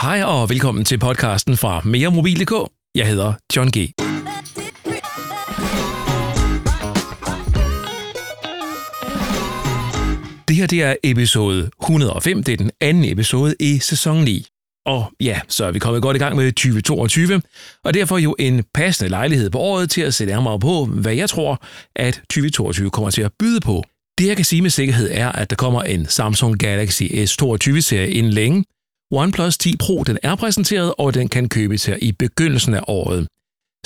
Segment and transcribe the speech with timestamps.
[0.00, 2.72] Hej og velkommen til podcasten fra meremobil.dk.
[2.94, 3.72] Jeg hedder John G.
[10.48, 12.42] Det her det er episode 105.
[12.42, 14.46] Det er den anden episode i sæson 9.
[14.86, 17.42] Og ja, så er vi kommet godt i gang med 2022,
[17.84, 21.30] og derfor jo en passende lejlighed på året til at se nærmere på, hvad jeg
[21.30, 21.62] tror,
[21.96, 23.84] at 2022 kommer til at byde på.
[24.18, 28.32] Det jeg kan sige med sikkerhed er, at der kommer en Samsung Galaxy S22-serie inden
[28.32, 28.64] længe.
[29.10, 33.26] OnePlus 10 Pro den er præsenteret, og den kan købes her i begyndelsen af året.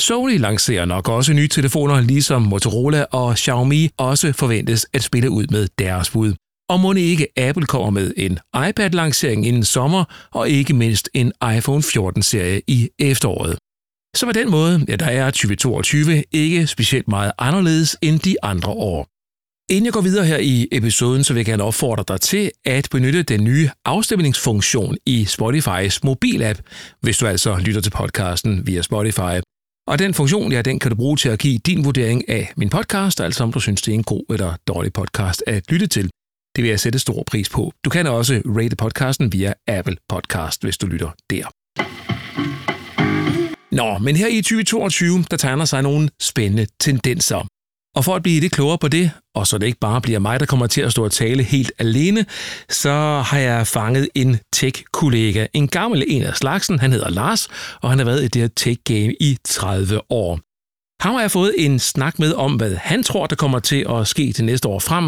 [0.01, 5.47] Sony lancerer nok også nye telefoner, ligesom Motorola og Xiaomi også forventes at spille ud
[5.51, 6.35] med deres bud.
[6.69, 11.83] Og må ikke Apple kommer med en iPad-lancering inden sommer, og ikke mindst en iPhone
[11.83, 13.59] 14-serie i efteråret.
[14.17, 18.73] Så på den måde, ja, der er 2022 ikke specielt meget anderledes end de andre
[18.73, 19.07] år.
[19.71, 22.89] Inden jeg går videre her i episoden, så vil jeg gerne opfordre dig til at
[22.91, 26.59] benytte den nye afstemningsfunktion i Spotify's mobilapp,
[27.01, 29.41] hvis du altså lytter til podcasten via Spotify.
[29.89, 32.71] Og den funktion, ja, den kan du bruge til at give din vurdering af min
[32.71, 36.11] podcast, altså om du synes, det er en god eller dårlig podcast at lytte til.
[36.57, 37.73] Det vil jeg sætte stor pris på.
[37.85, 41.47] Du kan også rate podcasten via Apple Podcast, hvis du lytter der.
[43.75, 47.47] Nå, men her i 2022, der tegner sig nogle spændende tendenser.
[47.97, 50.41] Og for at blive lidt klogere på det, og så det ikke bare bliver mig,
[50.41, 52.27] der kommer til at stå og tale helt alene,
[52.69, 55.47] så har jeg fanget en tech-kollega.
[55.53, 57.49] En gammel en af slagsen, han hedder Lars,
[57.83, 60.41] og han har været i det her tech-game i 30 år.
[61.01, 64.07] Ham har jeg fået en snak med om, hvad han tror, der kommer til at
[64.07, 65.05] ske til næste år frem,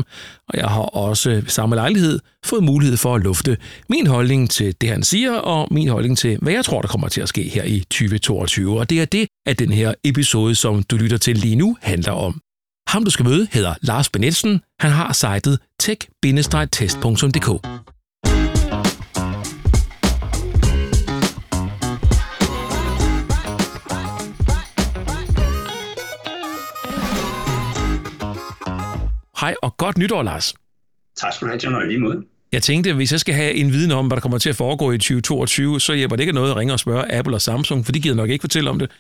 [0.49, 3.57] og jeg har også ved samme lejlighed fået mulighed for at lufte
[3.89, 7.09] min holdning til det, han siger, og min holdning til, hvad jeg tror, der kommer
[7.09, 8.79] til at ske her i 2022.
[8.79, 12.13] Og det er det, at den her episode, som du lytter til lige nu, handler
[12.13, 12.41] om.
[12.89, 14.61] Ham, du skal møde, hedder Lars Benetsen.
[14.81, 17.49] Han har sitet tech-test.dk.
[29.41, 30.55] Hej og godt nytår, Lars.
[31.17, 32.23] Tak skal du have, John, og lige måde.
[32.53, 34.93] Jeg tænkte, hvis jeg skal have en viden om, hvad der kommer til at foregå
[34.93, 37.93] i 2022, så hjælper det ikke noget at ringe og spørge Apple og Samsung, for
[37.93, 38.91] de gider nok ikke fortælle om det.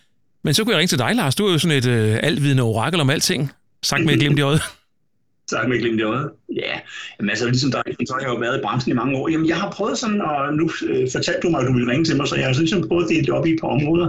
[0.44, 1.34] Men så kunne jeg ringe til dig, Lars.
[1.34, 3.52] Du er jo sådan et øh, altvidende orakel om alting.
[3.82, 4.62] Sagt med et glimt i øjet.
[5.50, 6.30] Sagt med et glimt i øjet.
[6.56, 6.74] Ja,
[7.18, 9.28] Jamen, altså ligesom dig, så har jeg jo været i branchen i mange år.
[9.28, 12.04] Jamen, jeg har prøvet sådan, og nu øh, fortalte du mig, at du ville ringe
[12.04, 14.08] til mig, så jeg har sådan ligesom prøvet det op i et par områder.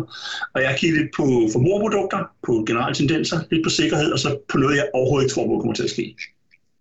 [0.53, 4.29] Og jeg har kigget lidt på forbrugerprodukter, på generelle tendenser, lidt på sikkerhed, og så
[4.51, 6.16] på noget, jeg overhovedet ikke tror, hvor kommer til at ske.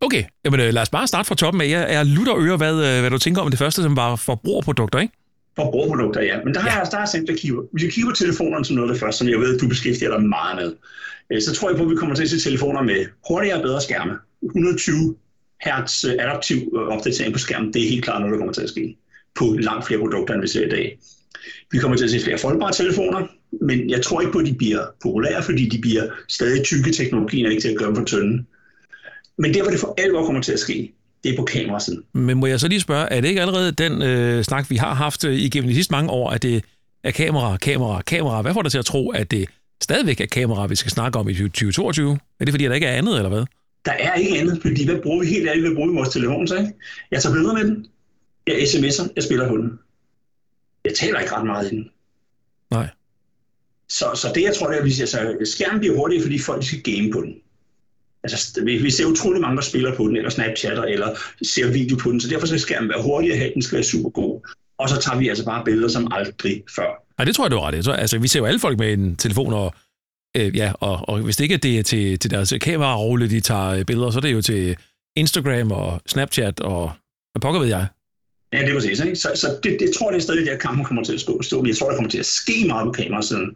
[0.00, 1.68] Okay, Jamen, øh, lad os bare starte fra toppen af.
[1.68, 4.98] Jeg er lutter øre, hvad, øh, hvad du tænker om det første, som var forbrugerprodukter,
[4.98, 5.14] ikke?
[5.56, 6.44] Forbrugerprodukter, ja.
[6.44, 6.78] Men der har ja.
[6.78, 9.00] jeg, der har jeg at kigge Hvis jeg kigger på telefonerne som noget af det
[9.00, 10.72] første, som jeg ved, at du beskæftiger dig meget med,
[11.32, 13.62] øh, så tror jeg på, at vi kommer til at se telefoner med hurtigere og
[13.62, 14.12] bedre skærme.
[14.42, 15.16] 120
[15.64, 18.96] Hz adaptiv opdatering på skærmen, det er helt klart noget, der kommer til at ske
[19.34, 20.98] på langt flere produkter, end vi ser i dag.
[21.70, 23.26] Vi kommer til at se flere foldbare telefoner,
[23.60, 27.50] men jeg tror ikke på, at de bliver populære, fordi de bliver stadig tykke teknologier,
[27.50, 28.44] ikke til at gøre dem for tynde.
[29.38, 30.92] Men der, hvor det for alvor kommer til at ske,
[31.24, 32.02] det er på kamerasiden.
[32.12, 34.94] Men må jeg så lige spørge, er det ikke allerede den øh, snak, vi har
[34.94, 36.64] haft øh, igennem de sidste mange år, at det
[37.04, 38.42] er kamera, kamera, kamera?
[38.42, 39.48] Hvad får dig til at tro, at det
[39.82, 42.18] stadigvæk er kamera, vi skal snakke om i 2022?
[42.40, 43.44] Er det fordi, der ikke er andet, eller hvad?
[43.84, 46.48] Der er ikke andet, fordi hvad bruger vi helt ærligt, hvad bruger vi vores telefon
[46.48, 46.72] så, ikke?
[47.10, 47.86] Jeg tager billeder med den,
[48.46, 49.78] jeg sms'er, jeg spiller på den.
[50.84, 51.90] Jeg taler ikke ret meget i den.
[52.70, 52.88] Nej.
[53.88, 56.82] Så, så det, jeg tror, det er, at altså, skærmen bliver hurtigere, fordi folk skal
[56.82, 57.34] game på den.
[58.24, 61.08] Altså, vi, vi ser utrolig mange, der spiller på den, eller snapchatter, eller
[61.42, 64.10] ser video på den, så derfor skal skærmen være hurtigere her, den skal være super
[64.10, 64.40] god.
[64.78, 66.90] Og så tager vi altså bare billeder som aldrig før.
[67.18, 67.90] Ja, det tror jeg, du har ret i.
[68.00, 69.74] Altså, vi ser jo alle folk med en telefon, og,
[70.36, 73.68] øh, ja, og, og hvis det ikke er det til, til deres kamerarulle, de tager
[73.68, 74.76] øh, billeder, så er det jo til
[75.16, 76.92] Instagram og Snapchat og
[77.32, 77.86] hvad pokker ved jeg.
[78.52, 79.00] Ja, det er præcis.
[79.00, 79.16] Ikke?
[79.16, 81.42] Så, så det, det, tror jeg, det er stadig der, kampen kommer til at stå.
[81.42, 81.66] stå.
[81.66, 83.50] Jeg tror, der kommer til at ske meget på kamerasiden.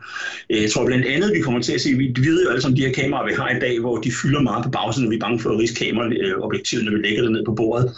[0.51, 2.77] Øh, jeg tror blandt andet, vi kommer til at se, vi ved jo alle sammen
[2.77, 5.17] de her kameraer, vi har i dag, hvor de fylder meget på bagsiden, og vi
[5.17, 7.93] er bange for at riske kameraobjektivet, øh, når vi lægger det ned på bordet.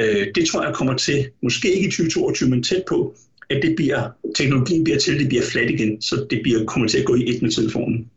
[0.00, 3.14] Øh, det tror jeg kommer til, måske ikke i 2022, men tæt på,
[3.50, 6.98] at det bliver, teknologien bliver til, det bliver flat igen, så det bliver, kommer til
[6.98, 8.10] at gå i et med telefonen.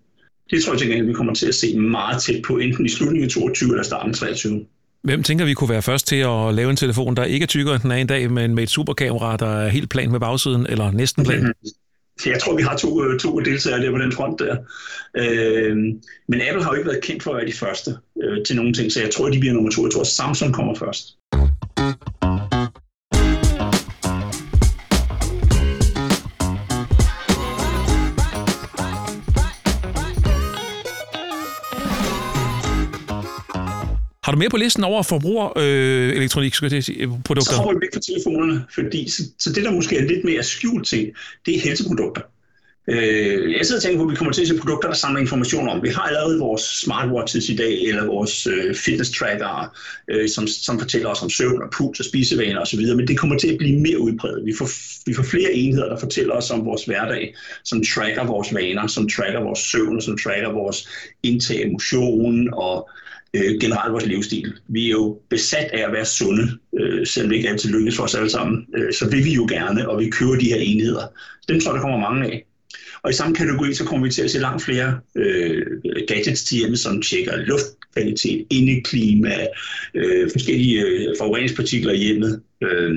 [0.49, 2.89] Det tror jeg til gengæld, vi kommer til at se meget tæt på, enten i
[2.89, 4.65] slutningen af 22 eller starten af 23.
[5.07, 7.75] Hvem tænker vi kunne være først til at lave en telefon, der ikke er tykkere
[7.75, 10.65] end den er en dag, men med et superkamera, der er helt plan med bagsiden,
[10.69, 11.39] eller næsten plan?
[11.39, 12.25] Mm-hmm.
[12.33, 14.57] Jeg tror, vi har to, øh, to deltagere der på den front der.
[15.17, 15.75] Øh,
[16.27, 17.91] men Apple har jo ikke været kendt for at være de første
[18.23, 19.83] øh, til nogle ting, så jeg tror, de bliver nummer to.
[19.85, 21.17] Jeg tror, Samsung kommer først.
[34.37, 36.53] Du mere på listen over forbruger øh, elektronik
[37.25, 37.53] produkter?
[37.53, 40.43] Så hopper vi væk fra telefonerne, fordi så, så det, der måske er lidt mere
[40.43, 41.07] skjult ting,
[41.45, 42.21] det er helseprodukter.
[42.89, 45.21] Øh, jeg sidder og tænker på, at vi kommer til at se produkter, der samler
[45.21, 45.83] information om.
[45.83, 49.75] Vi har allerede vores smartwatches i dag, eller vores øh, fitness tracker,
[50.11, 53.37] øh, som, som fortæller os om søvn og puls og spisevaner osv., men det kommer
[53.37, 54.45] til at blive mere udbredt.
[54.45, 54.69] Vi får,
[55.05, 59.09] vi får flere enheder, der fortæller os om vores hverdag, som tracker vores vaner, som
[59.09, 60.89] tracker vores søvn, som tracker vores
[61.23, 62.89] indtag af motion og
[63.33, 64.53] øh, generelt vores livsstil.
[64.67, 68.03] Vi er jo besat af at være sunde, øh, selvom det ikke altid lykkes for
[68.03, 68.65] os alle sammen.
[68.77, 71.07] Øh, så vil vi jo gerne, og vi køber de her enheder.
[71.49, 72.45] Dem tror jeg, der kommer mange af.
[73.03, 75.65] Og i samme kategori, så kommer vi til at se langt flere øh,
[76.07, 79.47] gadgets til hjemme, som tjekker luftkvalitet, indeklima,
[79.93, 82.41] øh, forskellige øh, forureningspartikler i hjemmet.
[82.63, 82.95] Øh,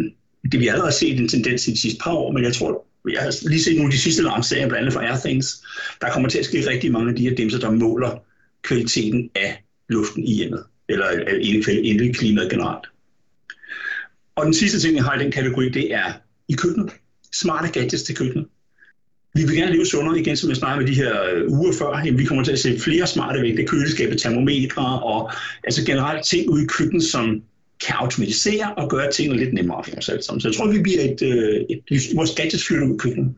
[0.52, 2.86] det vi har allerede set en tendens i de sidste par år, men jeg tror,
[3.10, 5.64] jeg har lige set nogle af de sidste lanceringer, blandt andet fra Airthings,
[6.00, 8.24] der kommer til at ske rigtig mange af de her dimser, der måler
[8.62, 11.10] kvaliteten af luften i hjemmet, eller
[11.68, 12.86] indeklimaet generelt.
[14.36, 16.12] Og den sidste ting, jeg har i den kategori, det er
[16.48, 16.92] i køkkenet.
[17.32, 18.46] Smarte gadgets til køkkenet
[19.34, 22.02] vi vil gerne leve sundere igen, som jeg snakkede med de her øh, uger før.
[22.04, 25.30] Jamen, vi kommer til at se flere smarte vægte, køleskabe, termometre og
[25.64, 27.42] altså generelt ting ude i køkkenet, som
[27.86, 30.40] kan automatisere og gøre tingene lidt nemmere for os alle sammen.
[30.40, 33.34] Så jeg tror, vi bliver et, et, et, et vores gadgets flytter ud i køkkenet.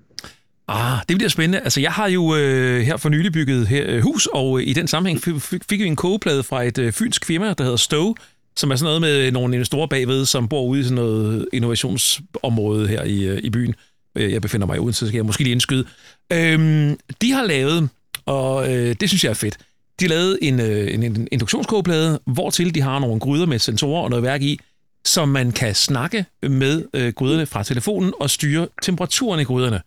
[0.72, 1.60] Ah, det bliver spændende.
[1.60, 4.72] Altså, jeg har jo øh, her for nylig bygget her, øh, hus, og øh, i
[4.72, 8.14] den sammenhæng fik, fik vi en kogeplade fra et øh, fynsk firma, der hedder Stowe,
[8.56, 12.88] som er sådan noget med nogle investorer bagved, som bor ude i sådan noget innovationsområde
[12.88, 13.74] her i, øh, i byen.
[14.16, 15.84] Øh, jeg befinder mig i Odense, så skal jeg måske lige indskyde.
[16.32, 17.88] Øhm, de har lavet,
[18.26, 19.58] og øh, det synes jeg er fedt,
[20.00, 24.02] de har lavet en, øh, en, en induktionskogeplade, hvortil de har nogle gryder med sensorer
[24.02, 24.60] og noget værk i,
[25.04, 29.80] som man kan snakke med øh, gryderne fra telefonen og styre temperaturen i gryderne.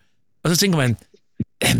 [0.45, 0.97] Og så tænker man,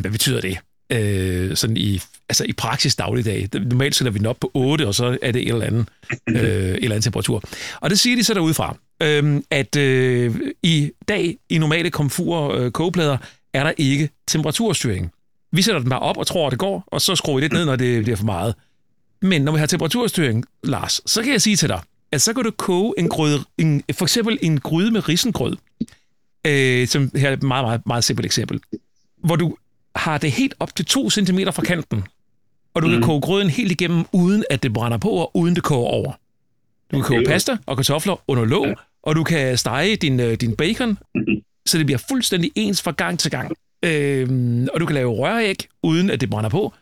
[0.02, 0.58] hvad betyder det?
[0.90, 3.50] Øh, sådan i, altså i praksis dagligdag.
[3.54, 5.86] Normalt sætter vi den op på 8, og så er det et eller andet,
[6.30, 7.44] øh, et eller andet temperatur.
[7.82, 12.72] Og det siger de så derudefra øh, at øh, i dag i normale komfur øh,
[12.72, 13.18] kogeplader
[13.54, 15.12] er der ikke temperaturstyring.
[15.52, 17.54] Vi sætter den bare op og tror, at det går, og så skruer vi lidt
[17.54, 18.56] ned, når det bliver for meget.
[19.22, 22.44] Men når vi har temperaturstyring, Lars, så kan jeg sige til dig, at så kan
[22.44, 25.56] du koge en gryde, en, for eksempel en gryde med risengrød,
[26.46, 28.60] øh, som her er et meget, meget, meget simpelt eksempel,
[29.24, 29.56] hvor du
[29.96, 32.04] har det helt op til 2 cm fra kanten,
[32.74, 32.94] og du mm.
[32.94, 36.12] kan koge grøden helt igennem, uden at det brænder på, og uden det koger over.
[36.92, 38.74] Du kan koge pasta og kartofler under låg, ja.
[39.04, 41.36] og du kan stege din, øh, din bacon, mm-hmm.
[41.66, 43.52] så det bliver fuldstændig ens fra gang til gang.
[43.84, 46.74] Øhm, og du kan lave røræg, uden at det brænder på.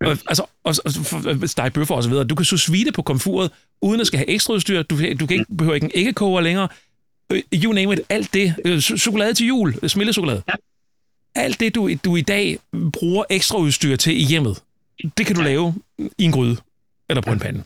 [0.00, 2.24] Og, altså, og, og stege bøffer og så videre.
[2.24, 3.50] Du kan så svide på komfuret,
[3.82, 4.82] uden at skal have ekstra udstyr.
[4.82, 5.56] Du, du kan ikke, mm.
[5.56, 6.68] behøver ikke en æggekoger længere.
[7.32, 8.00] Øh, you name it.
[8.08, 8.54] Alt det.
[8.64, 9.88] Øh, chokolade til jul.
[9.88, 10.42] Smeltechokolade.
[10.48, 10.52] Ja.
[11.34, 12.58] Alt det, du, du i dag
[12.92, 14.62] bruger ekstra udstyr til i hjemmet,
[15.18, 15.48] det kan du ja.
[15.48, 15.74] lave
[16.18, 16.56] i en gryde
[17.08, 17.34] eller på ja.
[17.34, 17.62] en pande.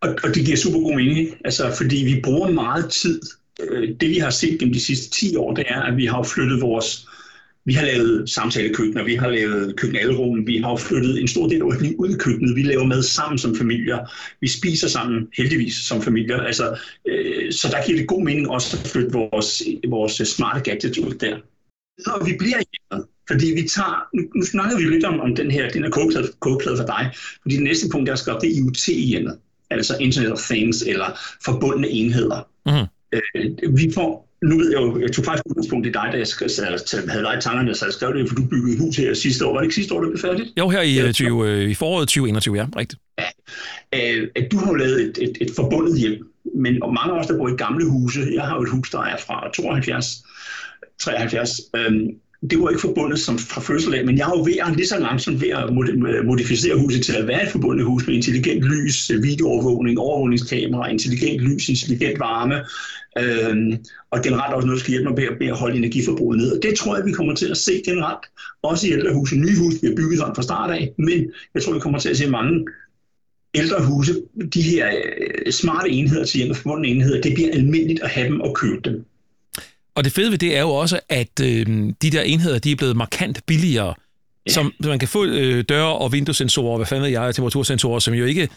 [0.00, 3.20] Og, og det giver super god mening, altså, fordi vi bruger meget tid.
[3.60, 6.22] Øh, det vi har set gennem de sidste 10 år, det er, at vi har
[6.22, 7.08] flyttet vores...
[7.64, 11.64] Vi har lavet samtalekøkkener, vi har lavet køkkenalrum, vi har flyttet en stor del af
[11.64, 12.56] vores liv ud i køkkenet.
[12.56, 13.98] Vi laver mad sammen som familier.
[14.40, 16.40] Vi spiser sammen, heldigvis, som familier.
[16.40, 16.78] Altså,
[17.08, 21.14] øh, så der giver det god mening også at flytte vores, vores smarte gadgets ud
[21.14, 21.36] der.
[22.06, 25.50] Og vi bliver hjemme, fordi vi tager, nu, nu snakker vi lidt om, om den
[25.50, 25.90] her, den her
[26.40, 27.10] kogeplade, for dig,
[27.42, 29.38] fordi det næste punkt, jeg skal op, det er IoT i hjemmet
[29.72, 32.48] altså Internet of Things eller forbundne enheder.
[32.66, 32.86] Mm.
[33.14, 36.26] Øh, vi får, nu ved jeg jo, jeg tog faktisk udgangspunkt i dig, da jeg
[36.26, 36.48] skrev,
[37.08, 39.52] havde dig i tankerne, så jeg skrev det, for du byggede hus her sidste år.
[39.52, 40.48] Var det ikke sidste år, det blev færdigt?
[40.58, 43.00] Jo, her i, 20, øh, i foråret 2021, ja, rigtigt.
[43.18, 43.28] Ja.
[43.94, 47.26] Øh, du har jo lavet et, et, et forbundet hjem, men og mange af os,
[47.26, 50.06] der bor i gamle huse, jeg har jo et hus, der er fra 72,
[51.00, 52.08] 73, øhm,
[52.50, 54.86] det var ikke forbundet som fra fødsel af, men jeg er jo ved at, lige
[54.86, 55.74] så langsomt ved at
[56.24, 61.68] modificere huset til at være et forbundet hus med intelligent lys, videoovervågning, overvågningskamera, intelligent lys,
[61.68, 62.54] intelligent varme,
[63.18, 66.56] øhm, og generelt også noget, der skal hjælpe mig med at holde energiforbruget ned.
[66.56, 68.24] Og det tror jeg, vi kommer til at se generelt,
[68.62, 69.36] også i ældre huse.
[69.36, 72.16] Nye huse bliver bygget sådan fra start af, men jeg tror, vi kommer til at
[72.16, 72.66] se mange
[73.54, 74.14] ældre huse,
[74.54, 78.40] de her øh, smarte enheder til hjemme forbundne enheder, det bliver almindeligt at have dem
[78.40, 79.04] og købe dem.
[79.94, 81.66] Og det fede ved det er jo også, at øh,
[82.02, 83.94] de der enheder, de er blevet markant billigere.
[84.46, 84.52] Ja.
[84.52, 88.24] Som man kan få øh, døre- og vinduessensorer, hvad fanden ved jeg, temperatursensorer, som jo
[88.24, 88.48] ikke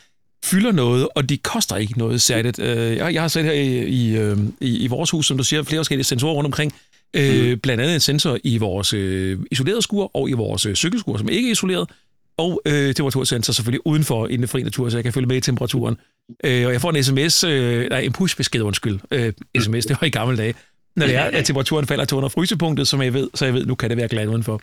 [0.45, 2.59] fylder noget, og de koster ikke noget særligt.
[2.59, 5.43] Øh, jeg, jeg har set her i, i, øh, i, i vores hus, som du
[5.43, 6.73] siger, flere forskellige sensorer rundt omkring.
[7.13, 7.59] Øh, mm.
[7.59, 11.29] Blandt andet en sensor i vores øh, isolerede skur og i vores øh, cykelskur, som
[11.29, 11.89] ikke er isoleret.
[12.37, 15.41] Og øh, temperatursensor selvfølgelig uden for den fri natur, så jeg kan følge med i
[15.41, 15.97] temperaturen.
[16.43, 18.99] Øh, og jeg får en sms, øh, nej, en push-besked, undskyld.
[19.11, 20.53] Øh, sms, det var i gamle dage
[20.95, 23.65] når det er, at temperaturen falder til under frysepunktet, som jeg ved, så jeg ved,
[23.65, 24.61] nu kan det være glad udenfor.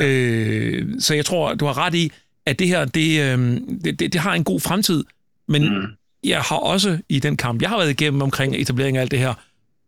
[0.00, 2.12] Øh, så jeg tror, du har ret i,
[2.46, 3.38] at det her, det, øh,
[3.84, 5.04] det, det, det har en god fremtid,
[5.48, 5.86] men mm.
[6.24, 9.18] jeg har også i den kamp, jeg har været igennem omkring etablering af alt det
[9.18, 9.34] her,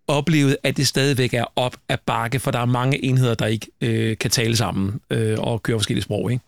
[0.08, 3.66] oplevet, at det stadigvæk er op ad bakke, for der er mange enheder, der ikke
[3.80, 6.44] øh, kan tale sammen øh, og køre forskellige sprog, ikke?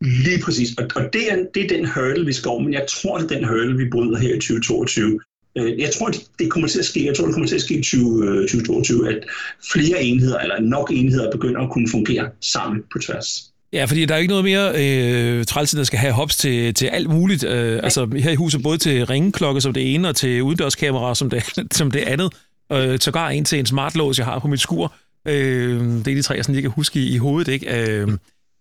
[0.00, 2.86] Lige præcis, og, og det, er, det er den hurdle, vi skal over, men jeg
[2.88, 5.20] tror, det er den hurdle, vi bryder her i 2022.
[5.56, 7.78] Øh, jeg tror, det kommer til at ske, jeg tror, det kommer til at ske
[7.78, 9.18] i 20, 2022, at
[9.72, 13.52] flere enheder, eller nok enheder, begynder at kunne fungere sammen på tværs.
[13.72, 16.86] Ja, fordi der er ikke noget mere øh, træls, der skal have hops til, til
[16.86, 17.44] alt muligt.
[17.44, 21.30] Øh, altså her i huset både til ringeklokke som det ene, og til udendørskamera som
[21.30, 21.44] det,
[21.78, 22.32] som det andet.
[22.72, 24.94] Øh, sågar en til en smartlås, jeg har på mit skur.
[25.26, 27.52] Øh, det er de tre, jeg sådan lige kan huske i, i hovedet.
[27.52, 28.00] Ikke?
[28.00, 28.08] Øh,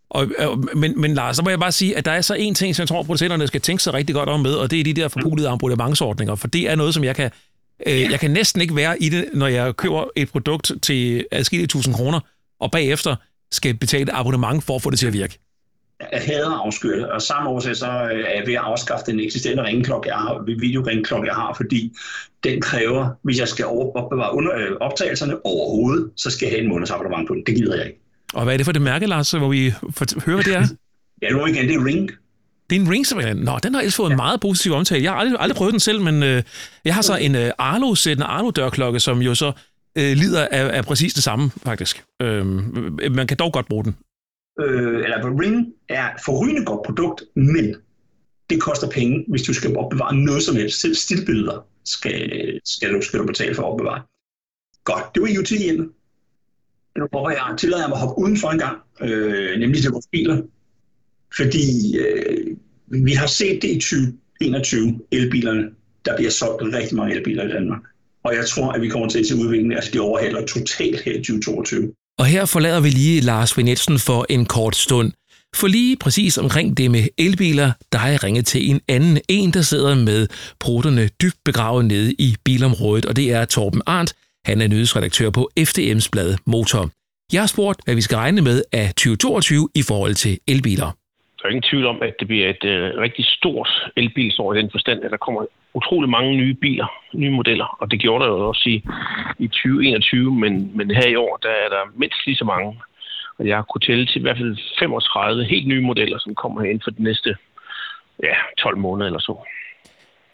[0.10, 0.28] og,
[0.76, 2.82] men, men Lars, så må jeg bare sige, at der er så en ting, som
[2.82, 5.08] jeg tror, producenterne skal tænke sig rigtig godt om med, og det er de der
[5.08, 7.32] forpulede abonnementsordninger, for det er noget, som jeg kan,
[7.88, 11.68] øh, jeg kan næsten ikke være i det, når jeg køber et produkt til adskillige
[11.68, 12.20] tusind kroner,
[12.60, 13.16] og bagefter
[13.52, 15.40] skal betale abonnement for at få det til at virke.
[16.12, 20.10] Jeg hader afskyr og samme årsag så er jeg ved at afskaffe den eksisterende ringklokke,
[20.10, 21.94] jeg har, videoringklokke, jeg har, fordi
[22.44, 26.70] den kræver, hvis jeg skal opbevare under, øh, optagelserne overhovedet, så skal jeg have en
[26.70, 27.44] måneds abonnement på den.
[27.46, 28.00] Det gider jeg ikke.
[28.34, 30.68] Og hvad er det for det mærke, Lars, hvor vi får høre, hvad det er?
[31.22, 32.12] ja, nu igen, det er Ring.
[32.70, 33.38] Det er en Ring, simpelthen.
[33.38, 34.14] Nå, den har ellers fået ja.
[34.14, 35.04] en meget positiv omtale.
[35.04, 36.44] Jeg har aldrig, aldrig prøvet den selv, men øh,
[36.86, 39.52] jeg har så en øh, Arlo-sæt, en Arlo-dørklokke, som jo så
[39.98, 42.04] øh, lider af, af præcis det samme, faktisk.
[42.22, 42.46] Øh,
[43.12, 43.96] man kan dog godt bruge den.
[44.60, 47.76] Øh, eller Ring er forrygende godt produkt, men
[48.50, 50.82] det koster penge, hvis du skal opbevare noget som helst.
[50.82, 54.02] Selv stillbilleder skal, skal, du, skal du betale for at opbevare.
[54.84, 55.97] Godt, det var UTI'en
[56.98, 60.08] nu prøver jeg, tillader jeg mig at hoppe udenfor en gang, øh, nemlig til vores
[60.12, 60.42] biler.
[61.38, 62.48] Fordi øh,
[62.88, 65.64] vi har set det i 2021, elbilerne.
[66.06, 67.82] Der bliver solgt rigtig mange elbiler i Danmark.
[68.24, 71.14] Og jeg tror, at vi kommer til at se udviklingen, altså de overhaler totalt her
[71.14, 71.94] i 2022.
[72.20, 75.12] Og her forlader vi lige Lars Vinetsen for en kort stund.
[75.56, 79.54] For lige præcis omkring det med elbiler, der har jeg ringet til en anden en,
[79.54, 80.28] der sidder med
[80.60, 84.14] proterne dybt begravet nede i bilområdet, og det er Torben Arndt,
[84.50, 86.84] han er nyhedsredaktør på FDM's blad Motor.
[87.34, 90.90] Jeg har spurgt, hvad vi skal regne med af 2022 i forhold til elbiler.
[91.38, 94.70] Der er ingen tvivl om, at det bliver et øh, rigtig stort elbilsår i den
[94.72, 95.42] forstand, at der kommer
[95.74, 98.76] utrolig mange nye biler, nye modeller, og det gjorde der jo også i,
[99.40, 102.70] i 2021, men, men her i år, der er der mindst lige så mange.
[103.38, 106.62] Og jeg har kunnet tælle til i hvert fald 35 helt nye modeller, som kommer
[106.62, 107.36] her ind for de næste
[108.24, 109.36] ja, 12 måneder eller så.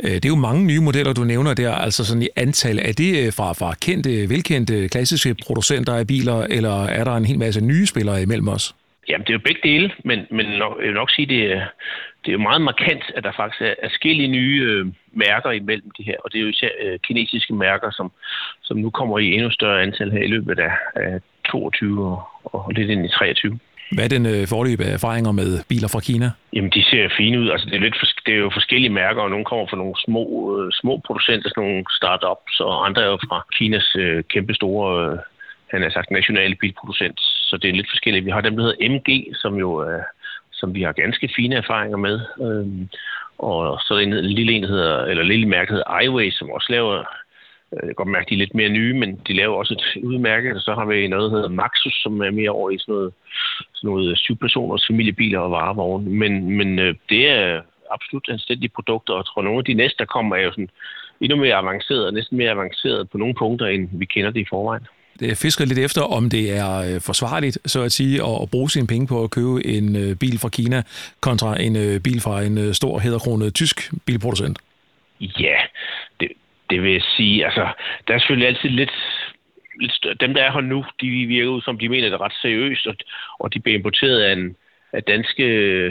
[0.06, 2.80] Øh, det er jo mange nye modeller, du nævner der, altså sådan i antal.
[2.80, 7.26] Er det øh, fra, fra kendte, velkendte, klassiske producenter af biler, eller er der en
[7.26, 8.76] hel masse nye spillere imellem os?
[9.10, 11.62] Jamen, det er jo begge dele, men, men nok, jeg vil nok sige, det er,
[12.22, 16.04] det er jo meget markant, at der faktisk er forskellige nye øh, mærker imellem de
[16.04, 18.12] her, og det er jo især øh, kinesiske mærker, som,
[18.62, 21.20] som nu kommer i endnu større antal her i løbet af, af
[21.52, 23.60] 22 og, og lidt ind i 23.
[23.96, 24.42] Hvad er den øh,
[24.98, 26.28] erfaringer med biler fra Kina?
[26.56, 27.50] Jamen, de ser fine ud.
[27.50, 29.96] Altså, det, er lidt for, det er jo forskellige mærker, og nogle kommer fra nogle
[30.06, 30.24] små,
[30.56, 34.90] øh, små producenter, sådan nogle startups, og andre er jo fra Kinas øh, kæmpe store,
[35.04, 35.18] øh,
[35.72, 37.20] han har sagt, nationale bilproducent.
[37.20, 38.26] Så det er lidt forskelligt.
[38.26, 39.10] Vi har dem, der hedder MG,
[39.42, 40.04] som jo øh,
[40.64, 42.16] som vi har ganske fine erfaringer med.
[42.46, 42.68] Øh,
[43.38, 46.32] og så er der en lille en, der hedder, eller lille mærke, der hedder iWay,
[46.32, 47.04] som også laver
[47.80, 50.04] jeg kan godt mærke, at de er lidt mere nye, men de laver også et
[50.04, 50.60] udmærke.
[50.60, 53.14] Så har vi noget, der hedder Maxus, som er mere over i sådan noget,
[53.74, 56.10] sådan noget syv-personers familiebiler og varevogne.
[56.10, 57.62] Men, men øh, det er
[57.92, 60.70] absolut anstændige produkter, og jeg tror, nogle af de næste, der kommer, er jo sådan
[61.22, 64.46] endnu mere avanceret, og næsten mere avanceret på nogle punkter, end vi kender det i
[64.50, 64.88] forvejen.
[65.20, 68.88] Det fisker lidt efter, om det er øh, forsvarligt, så at sige, at bruge sine
[68.88, 70.84] penge på at købe en øh, bil fra Kina
[71.22, 74.60] kontra en bil fra en stor, hedderkronet tysk bilproducent.
[75.20, 75.58] Ja,
[76.74, 77.68] det, vil sige, altså,
[78.08, 78.96] der er selvfølgelig altid lidt,
[79.82, 80.14] lidt større.
[80.14, 82.96] dem, der er her nu, de virker ud som, de mener det ret seriøst, og,
[83.40, 84.56] og de bliver importeret af, en,
[84.94, 85.46] af danske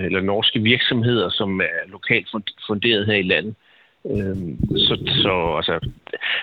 [0.07, 2.29] eller norske virksomheder, som er lokalt
[2.67, 3.55] funderet her i landet.
[4.11, 5.91] Øhm, så, så altså,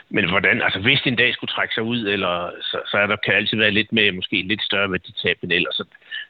[0.10, 3.08] men hvordan, altså hvis de en dag skulle trække sig ud, eller så, så er
[3.08, 5.75] der kan altid være lidt med, måske lidt større værditab end ellers.
[5.75, 5.84] Så,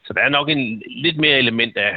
[0.05, 1.95] så der er nok en lidt mere element af,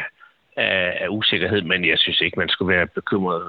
[0.56, 3.42] af, af usikkerhed, men jeg synes ikke, man skulle være bekymret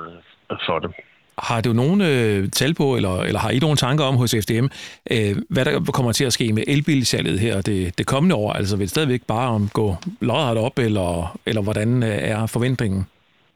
[0.66, 0.92] for det.
[1.38, 4.68] Har du nogen øh, tal på, eller, eller har I nogen tanker om hos FDM,
[5.12, 8.54] øh, hvad der kommer til at ske med elbilsalget her det, det kommende år?
[8.54, 13.06] Altså vil det stadigvæk bare om gå lodret op, eller, eller hvordan øh, er forventningen?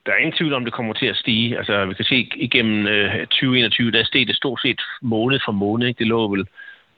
[0.05, 1.57] Der er ingen tvivl om, det kommer til at stige.
[1.57, 5.87] Altså, vi kan se igennem øh, 2021, der steg det stort set måned for måned.
[5.87, 5.99] Ikke?
[5.99, 6.45] Det lå vel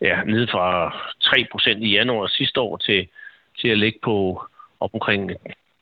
[0.01, 0.89] ja, ned fra
[1.23, 3.07] 3% i januar sidste år til,
[3.61, 4.43] til at ligge på
[4.79, 5.31] op omkring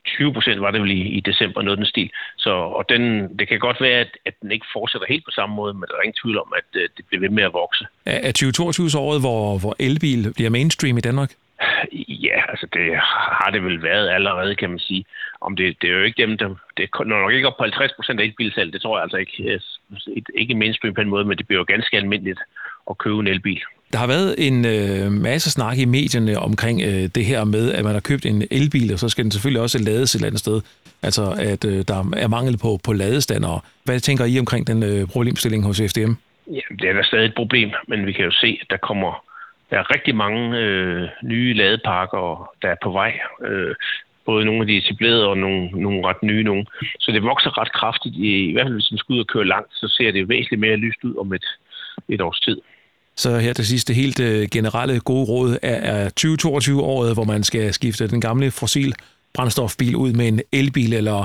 [0.08, 2.10] 20 procent var det vel i, i december, noget den stil.
[2.38, 3.02] Så, og den,
[3.40, 5.96] det kan godt være, at, at den ikke fortsætter helt på samme måde, men der
[5.96, 7.86] er ingen tvivl om, at uh, det bliver ved med at vokse.
[8.06, 11.32] Er 2022 året, hvor, hvor elbil bliver mainstream i Danmark?
[11.94, 12.96] Ja, altså det
[13.40, 15.06] har det vel været allerede, kan man sige.
[15.42, 16.56] Om det, det er jo ikke dem, der...
[16.78, 19.44] Det når nok ikke op på 50 procent af elbilsalg, det tror jeg altså ikke.
[19.44, 19.80] Yes.
[20.36, 22.40] ikke mindst på en måde, men det bliver jo ganske almindeligt
[22.90, 23.62] at købe en elbil.
[23.92, 27.84] Der har været en øh, masse snak i medierne omkring øh, det her med, at
[27.84, 30.40] man har købt en elbil, og så skal den selvfølgelig også lades et eller andet
[30.40, 30.62] sted.
[31.04, 33.66] Altså, at øh, der er mangel på, på ladestander.
[33.84, 36.14] Hvad tænker I omkring den øh, problemstilling hos FDM?
[36.48, 39.28] Ja, det er da stadig et problem, men vi kan jo se, at der kommer
[39.70, 43.20] der er rigtig mange øh, nye ladeparker, der er på vej.
[43.46, 43.76] Øh,
[44.26, 46.66] både nogle af de etablerede og nogle, nogle ret nye nogle.
[47.00, 48.16] Så det vokser ret kraftigt.
[48.16, 50.60] I, I hvert fald hvis man skal ud og køre langt, så ser det væsentligt
[50.60, 51.46] mere lyst ud om et,
[52.10, 52.62] et års tid.
[53.18, 57.74] Så her til sidst, det helt øh, generelle gode råd er, 2022-året, hvor man skal
[57.74, 58.94] skifte den gamle fossil
[59.34, 61.20] brændstofbil ud med en elbil, eller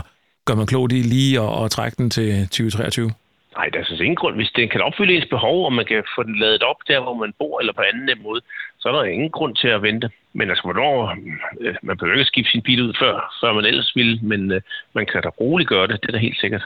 [0.46, 3.10] gør man klogt i lige at, at trække den til 2023?
[3.56, 4.34] Nej, der er sådan ingen grund.
[4.36, 7.14] Hvis den kan opfylde ens behov, og man kan få den ladet op der, hvor
[7.14, 8.40] man bor, eller på anden nem måde,
[8.78, 10.10] så er der ingen grund til at vente.
[10.32, 11.16] Men altså, hvornår,
[11.60, 14.60] øh, man behøver ikke skifte sin bil ud før, før man ellers vil, men øh,
[14.92, 16.64] man kan da roligt gøre det, det er da helt sikkert.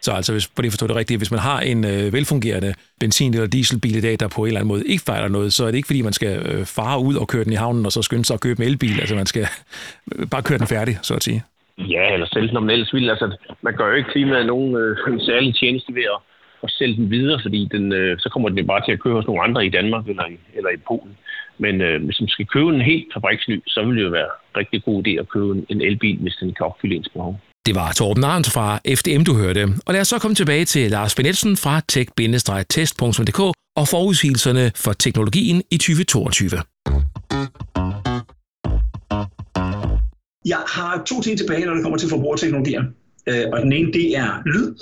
[0.00, 3.34] Så altså, hvis, for det forstår det rigtigt, hvis man har en øh, velfungerende benzin-
[3.34, 5.70] eller dieselbil i dag, der på en eller anden måde ikke fejler noget, så er
[5.70, 8.02] det ikke fordi, man skal øh, fare ud og køre den i havnen, og så
[8.02, 9.00] skynde sig at købe en elbil.
[9.00, 9.46] Altså, man skal
[10.16, 11.42] øh, bare køre den færdig, så at sige.
[11.78, 13.10] Ja, eller selv når man ellers vil.
[13.10, 16.20] Altså, man gør jo ikke klimaet nogen øh, særlig tjeneste ved at,
[16.62, 19.26] at sælge den videre, fordi den, øh, så kommer den bare til at køre hos
[19.26, 21.16] nogle andre i Danmark eller i, eller i Polen.
[21.58, 24.84] Men øh, hvis man skal købe en helt fabriksny, så vil det jo være rigtig
[24.84, 27.40] god idé at købe en, en elbil, hvis den kan opfylde ens behov.
[27.68, 29.68] Det var Torben Arndt fra FDM, du hørte.
[29.86, 33.40] Og lad os så komme tilbage til Lars Benetsen fra tech-test.dk
[33.76, 36.50] og forudsigelserne for teknologien i 2022.
[40.44, 42.82] Jeg har to ting tilbage, når det kommer til forbrugerteknologier.
[43.26, 44.74] Øh, og den ene, det er lyd.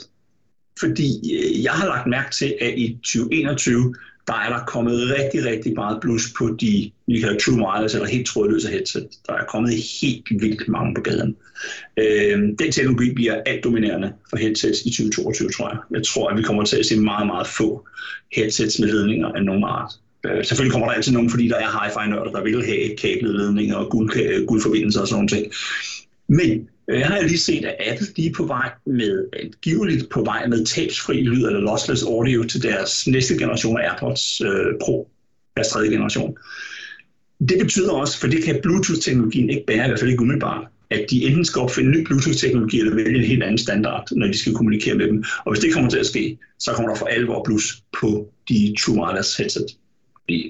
[0.80, 3.94] Fordi øh, jeg har lagt mærke til, at i 2021,
[4.26, 8.08] der er der kommet rigtig, rigtig meget plus på de, vi kalder true wireless eller
[8.08, 9.08] helt trådløse headset.
[9.26, 11.36] Der er kommet helt vildt mange på gaden.
[11.96, 15.78] Øh, den teknologi bliver alt dominerende for headsets i 2022, tror jeg.
[15.90, 17.86] Jeg tror, at vi kommer til at se meget, meget få
[18.32, 19.92] headsets med ledninger af nogen art.
[20.26, 23.76] Øh, selvfølgelig kommer der altid nogen, fordi der er hi-fi-nørder, der vil have kablede ledninger
[23.76, 25.30] og guld, øh, guldforbindelser og sådan noget.
[25.30, 25.52] ting.
[26.28, 30.22] Men Øh, jeg har lige set, at Apple de er på vej med, angiveligt på
[30.24, 35.08] vej med tabsfri lyd eller lossless audio til deres næste generation af AirPods øh, Pro,
[35.56, 36.36] deres tredje generation.
[37.48, 41.06] Det betyder også, for det kan Bluetooth-teknologien ikke bære, i hvert fald ikke umiddelbart, at
[41.10, 44.54] de enten skal opfinde ny Bluetooth-teknologi eller vælge en helt anden standard, når de skal
[44.54, 45.24] kommunikere med dem.
[45.44, 48.74] Og hvis det kommer til at ske, så kommer der for alvor plus på de
[48.80, 49.66] True Wireless headset.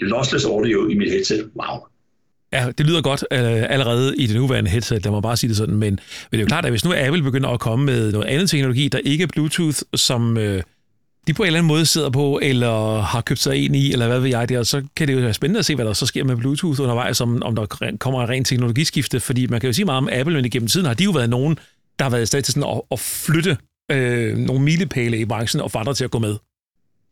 [0.01, 1.79] Lossless audio i mit headset, wow,
[2.53, 5.57] Ja, det lyder godt øh, allerede i det nuværende headset, lad mig bare sige det
[5.57, 5.99] sådan, men, men
[6.33, 8.89] det er jo klart, at hvis nu Apple begynder at komme med noget andet teknologi,
[8.89, 10.63] der ikke er Bluetooth, som øh,
[11.27, 14.09] de på en eller anden måde sidder på, eller har købt sig ind i, eller
[14.09, 16.07] hvad ved jeg der, så kan det jo være spændende at se, hvad der så
[16.07, 19.73] sker med Bluetooth undervejs, om, om der kommer en ren teknologiskifte, fordi man kan jo
[19.73, 21.59] sige meget om Apple, men igennem tiden har de jo været nogen,
[21.99, 23.57] der har været i stand til sådan at, at flytte
[23.93, 26.37] øh, nogle milepæle i branchen og få andre til at gå med.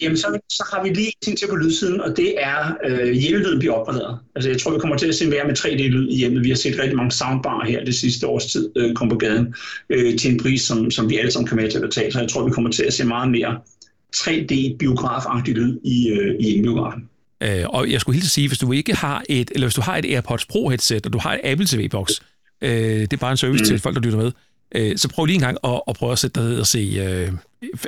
[0.01, 3.59] Jamen, så, så har vi lige ting til på lydsiden, og det er øh, hjemmelyden
[3.59, 4.19] bliver opgraderet.
[4.35, 6.45] Altså, jeg tror, vi kommer til at se mere med 3D-lyd i hjemmet.
[6.45, 9.55] Vi har set rigtig mange soundbar her det sidste års tid øh, komme på gaden
[9.91, 12.13] øh, til en pris, som, som vi alle sammen kan med til at betale.
[12.13, 13.59] Så jeg tror, vi kommer til at se meget mere
[14.17, 17.09] 3D-biografagtig lyd i, øh, i hjemmebiografen.
[17.43, 19.97] Øh, og jeg skulle helt sige, hvis du ikke har et, eller hvis du har
[19.97, 22.11] et AirPods Pro headset, og du har et Apple TV-box,
[22.63, 23.67] øh, det er bare en service mm.
[23.67, 24.33] til folk, der lytter med,
[24.75, 26.79] øh, så prøv lige en gang at, at prøve at sætte dig ned og se
[26.79, 27.33] øh,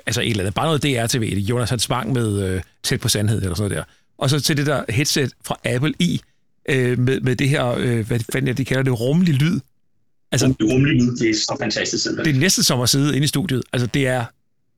[0.06, 3.42] altså et eller andet, bare noget DR-TV, Jonas Hans Bang med øh, tæt på sandhed
[3.42, 3.92] eller sådan noget der.
[4.18, 6.20] Og så til det der headset fra Apple i,
[6.68, 9.60] øh, med, med det her, øh, hvad fanden de kalder det, rummelig lyd.
[10.32, 12.02] Altså, det rummelige lyd, det er så fantastisk.
[12.02, 12.34] Simpelthen.
[12.34, 13.62] Det er næsten som at sidde inde i studiet.
[13.72, 14.24] Altså, det er,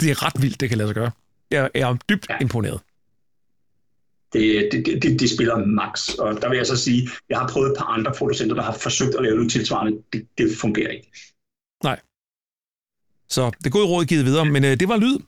[0.01, 1.11] det er ret vildt, det kan lade sig gøre.
[1.51, 2.37] Jeg, jeg er dybt ja.
[2.41, 2.81] imponeret.
[4.33, 6.09] Det, det, det, det spiller max.
[6.09, 8.73] Og der vil jeg så sige, jeg har prøvet et par andre producenter, der har
[8.73, 9.99] forsøgt at lave noget tilsvarende.
[10.13, 11.11] Det, det fungerer ikke.
[11.85, 12.01] Nej.
[13.31, 15.19] Så det gode råd givet videre, men øh, det var lyd.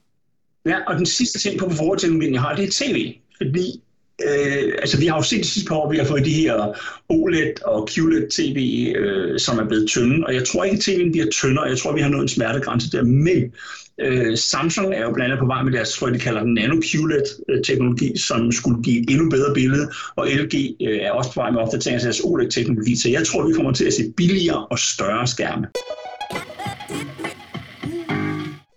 [0.67, 3.15] Ja, og den sidste ting på forholdsteknologien, jeg har, det er tv.
[3.37, 3.83] Fordi
[4.29, 6.75] øh, altså, vi har jo set de sidste par år, vi har fået de her
[7.09, 10.27] OLED og QLED-tv, øh, som er blevet tynde.
[10.27, 11.65] Og jeg tror ikke, at tv'en bliver tyndere.
[11.65, 13.03] Jeg tror, vi har nået en smertegrænse der.
[13.03, 13.53] Men
[14.01, 16.55] øh, Samsung er jo blandt andet på vej med deres, tror jeg, de kalder den
[16.55, 19.91] nano QLED-teknologi, øh, som skulle give et endnu bedre billede.
[20.17, 22.97] Og LG øh, er også på vej med opdatering af deres OLED-teknologi.
[22.97, 25.67] Så jeg tror, vi kommer til at se billigere og større skærme.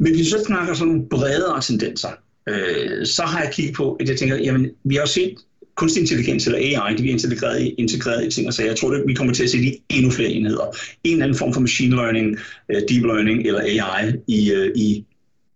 [0.03, 2.09] Men hvis vi så snakker sådan nogle bredere tendenser,
[2.49, 5.35] øh, så har jeg kigget på, at jeg tænker, jamen, vi har jo set
[5.75, 8.91] kunstig intelligens eller AI, de bliver integreret i, integreret i ting og så Jeg tror,
[8.91, 10.77] at vi kommer til at se de endnu flere enheder.
[11.03, 12.37] En eller anden form for machine learning,
[12.71, 15.05] øh, deep learning eller AI i, øh, i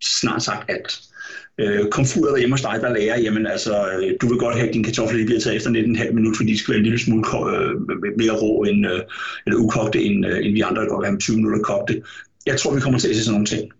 [0.04, 1.00] snart sagt alt.
[1.64, 3.74] Uh, komfuret derhjemme hos dig, der lærer, jamen altså,
[4.22, 6.72] du vil godt have, at dine kartofler bliver taget efter 19,5 minutter, fordi de skal
[6.72, 7.76] være en lille smule øh,
[8.18, 9.02] mere rå end, øh,
[9.46, 12.02] eller ukogte, end, øh, end vi andre, der godt vil have 20 minutter kogte.
[12.46, 13.72] Jeg tror, vi kommer til at se sådan nogle ting.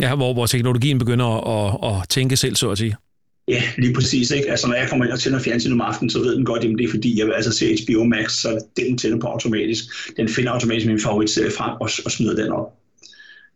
[0.00, 2.96] Ja, hvor, hvor teknologien begynder at, at tænke selv, så at sige.
[3.48, 4.30] Ja, lige præcis.
[4.30, 4.50] Ikke?
[4.50, 6.70] Altså, når jeg kommer ind og tænder fjernsyn om aftenen, så ved den godt, at
[6.78, 9.84] det er fordi, jeg vil altså se HBO Max, så den tænder på automatisk.
[10.16, 12.72] Den finder automatisk min favoritserie frem og, og smider den op.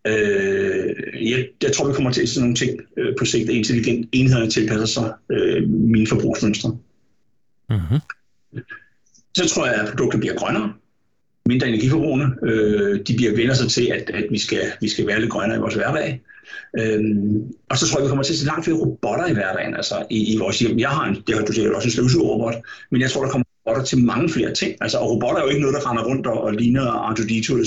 [0.06, 4.08] Øh, jeg, jeg tror, vi kommer til at se nogle ting øh, på sigt, intelligent
[4.12, 6.76] enhederne tilpasser sig øh, mine forbrugsmønstre.
[7.70, 7.98] Mm-hmm.
[9.36, 10.72] Så tror jeg, at produkter bliver grønnere,
[11.48, 12.26] mindre energiforbrugende.
[12.42, 15.56] Øh, de bliver vendt sig til, at, at vi, skal, vi skal være lidt grønnere
[15.58, 16.20] i vores hverdag.
[16.78, 19.74] Øhm, og så tror jeg, vi kommer til at se langt flere robotter i hverdagen,
[19.74, 20.78] altså i, i vores hjem.
[20.78, 22.54] Jeg har en, det har du sikkert også en støvsugerrobot,
[22.90, 24.74] men jeg tror, der kommer robotter til mange flere ting.
[24.80, 27.66] Altså, og robotter er jo ikke noget, der render rundt og, og ligner R2-D2 eller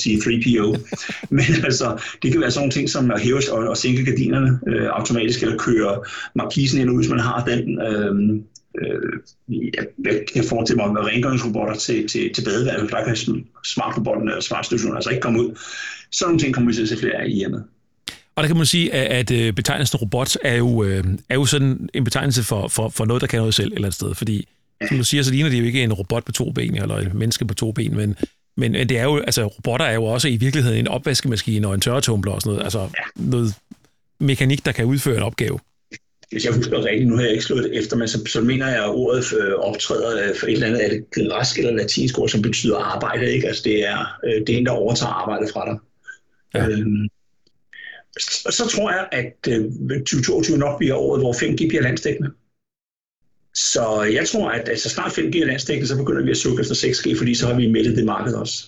[0.00, 0.66] C3PO.
[1.36, 4.60] men altså, det kan være sådan nogle ting som at hæve og, og sænke gardinerne
[4.68, 6.00] øh, automatisk, eller køre
[6.34, 7.82] markisen ind ud, hvis man har den.
[7.82, 8.42] Øh,
[8.80, 9.12] øh,
[10.04, 13.16] jeg kan forestille mig med rengøringsrobotter til, til, til badeværelset, der kan
[13.64, 15.58] smartrobotten eller smartstøvsugeren altså ikke komme ud.
[16.12, 17.64] Sådan nogle ting kommer vi til at se flere af i hjemmet.
[18.36, 21.44] Og der kan man sige, at, at øh, betegnelsen robot er jo, øh, er jo
[21.44, 24.14] sådan en betegnelse for, for, for noget, der kan noget selv et eller andet sted.
[24.14, 24.48] Fordi,
[24.88, 27.14] som du siger, så ligner det jo ikke en robot på to ben, eller et
[27.14, 28.16] menneske på to ben, men,
[28.56, 31.80] men det er jo, altså, robotter er jo også i virkeligheden en opvaskemaskine og en
[31.80, 32.64] tørretumbler og sådan noget.
[32.64, 33.54] Altså noget
[34.20, 35.58] mekanik, der kan udføre en opgave
[36.32, 38.68] hvis jeg husker rigtigt, nu har jeg ikke slået det efter, men så, så mener
[38.68, 42.28] jeg, at ordet øh, optræder for et eller andet af det græsk eller latinsk ord,
[42.28, 43.32] som betyder arbejde.
[43.32, 43.48] Ikke?
[43.48, 45.78] Altså det er, øh, det er en, der overtager arbejdet fra dig.
[46.54, 46.68] Ja.
[46.68, 47.08] Øhm,
[48.18, 49.64] så, så tror jeg, at øh,
[50.00, 52.30] 2022 nok bliver året, hvor 5G bliver landstækkende.
[53.54, 56.74] Så jeg tror, at altså, snart 5G er landstækkende, så begynder vi at sukke efter
[56.74, 58.64] 6G, fordi så har vi mættet det marked også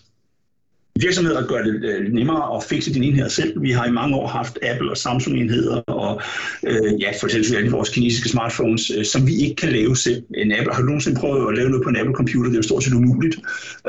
[1.00, 3.62] virksomheder gør det øh, nemmere at fikse dine enheder selv.
[3.62, 6.22] Vi har i mange år haft Apple og Samsung enheder, og
[6.66, 10.22] øh, ja, for eksempel alle vores kinesiske smartphones, øh, som vi ikke kan lave selv.
[10.36, 12.50] En Apple, har du nogensinde prøvet at lave noget på en Apple computer?
[12.50, 13.36] Det er jo stort set umuligt.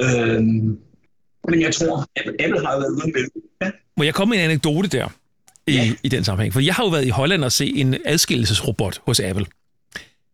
[0.02, 0.42] Øh,
[1.50, 3.26] men jeg tror, at Apple har været ude med
[3.62, 3.72] ja.
[3.98, 5.08] Må jeg komme med en anekdote der
[5.68, 5.92] i, ja.
[6.04, 6.54] i den sammenhæng?
[6.54, 9.46] For jeg har jo været i Holland og se en adskillelsesrobot hos Apple.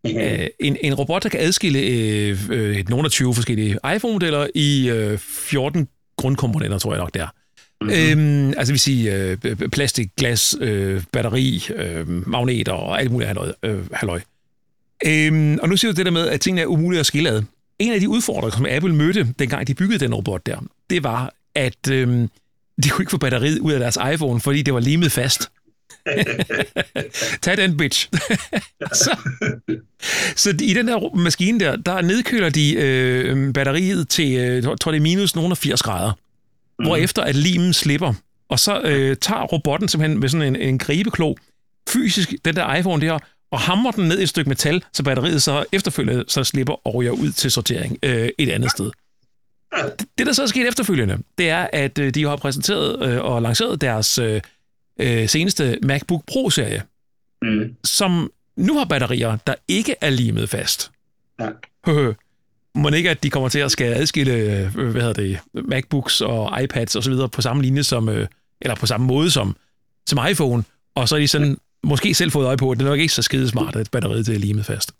[0.03, 0.47] Mm-hmm.
[0.59, 5.17] en, en robot, der kan adskille øh, øh, nogle af 20 forskellige iPhone-modeller i øh,
[5.17, 5.87] 14
[6.21, 7.27] grundkomponenter, tror jeg nok, det er.
[7.81, 8.19] Mm-hmm.
[8.19, 9.37] Øhm, altså vi sige øh,
[9.71, 13.51] plastik, glas, øh, batteri, øh, magneter og alt muligt halløj.
[13.63, 14.21] Øh, halløj.
[15.05, 17.43] Øhm, og nu siger du det der med, at tingene er umulige at skille ad.
[17.79, 20.57] En af de udfordringer, som Apple mødte, dengang de byggede den robot der,
[20.89, 22.27] det var, at øh,
[22.83, 25.49] de kunne ikke få batteriet ud af deres iPhone, fordi det var limet fast.
[27.41, 28.09] Tag den, bitch.
[29.03, 29.17] så,
[30.35, 34.97] så i den her maskine der, der nedkøler de øh, batteriet til, øh, tror det
[34.97, 36.11] er minus nogle 80 grader,
[36.79, 36.85] mm.
[36.85, 38.13] hvorefter at limen slipper.
[38.49, 41.35] Og så øh, tager robotten simpelthen med sådan en, en gribeklo,
[41.89, 43.19] fysisk den der iPhone der,
[43.51, 46.95] og hamrer den ned i et stykke metal, så batteriet så efterfølgende så slipper og
[46.95, 48.91] ryger ud til sortering øh, et andet sted.
[50.17, 53.41] Det, der så er sket efterfølgende, det er, at øh, de har præsenteret øh, og
[53.41, 54.41] lanceret deres øh,
[55.01, 56.83] øh, seneste MacBook Pro-serie,
[57.41, 57.75] mm.
[57.83, 60.91] som nu har batterier, der ikke er limet fast.
[61.39, 61.49] Ja.
[62.75, 66.63] Må ikke, at de kommer til at skal adskille øh, hvad hedder det, MacBooks og
[66.63, 68.27] iPads og så videre på samme linje som, øh,
[68.61, 69.55] eller på samme måde som,
[70.07, 70.63] som iPhone,
[70.95, 71.89] og så er de sådan ja.
[71.89, 74.29] måske selv fået øje på, at det er nok ikke så skide smart, at batteriet
[74.29, 74.91] er limet fast.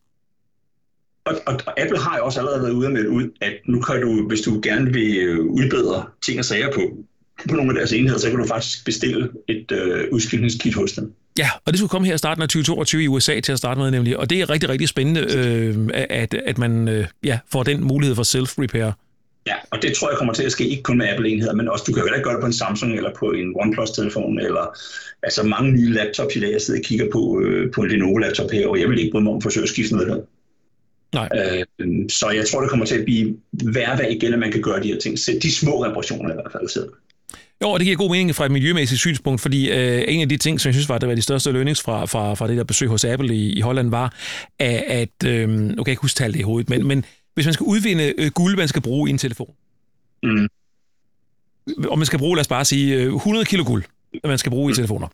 [1.26, 4.02] Og, og, og Apple har jo også allerede været ude med ud, at nu kan
[4.02, 6.82] du, hvis du gerne vil øh, udbedre ting og sager på,
[7.49, 11.13] på nogle af deres enheder, så kan du faktisk bestille et øh, udskiftningskit hos dem.
[11.38, 13.80] Ja, og det skulle komme her i starten af 2022 i USA til at starte
[13.80, 17.63] med nemlig, og det er rigtig, rigtig spændende, øh, at, at man øh, ja, får
[17.63, 18.91] den mulighed for self-repair.
[19.47, 21.86] Ja, og det tror jeg kommer til at ske ikke kun med Apple-enheder, men også,
[21.88, 24.77] du kan jo ikke gøre det på en Samsung eller på en OnePlus-telefon, eller
[25.23, 28.51] altså mange nye laptops i dag, jeg sidder og kigger på, øh, på en Lenovo-laptop
[28.51, 30.21] her, og jeg vil ikke bryde mig om at forsøge at skifte noget der.
[31.13, 31.30] Nej.
[31.36, 34.84] Øh, så jeg tror, det kommer til at blive hverdag igen, at man kan gøre
[34.84, 35.17] de her ting.
[35.41, 36.89] De små reparationer i hvert fald selv.
[37.62, 40.38] Jo, og det giver god mening fra et miljømæssigt synspunkt, fordi øh, en af de
[40.38, 42.63] ting, som jeg synes var, der var de største lønnings fra, fra, fra det der
[42.63, 44.13] besøg hos Apple i, i Holland, var,
[44.60, 47.54] at, at øh, okay, jeg kan ikke huske tallet i hovedet, men, men hvis man
[47.54, 49.54] skal udvinde øh, guld, man skal bruge i en telefon,
[50.24, 50.47] mm.
[51.88, 53.84] og man skal bruge, lad os bare sige, 100 øh, kilo guld,
[54.24, 54.71] man skal bruge mm.
[54.71, 55.08] i telefoner,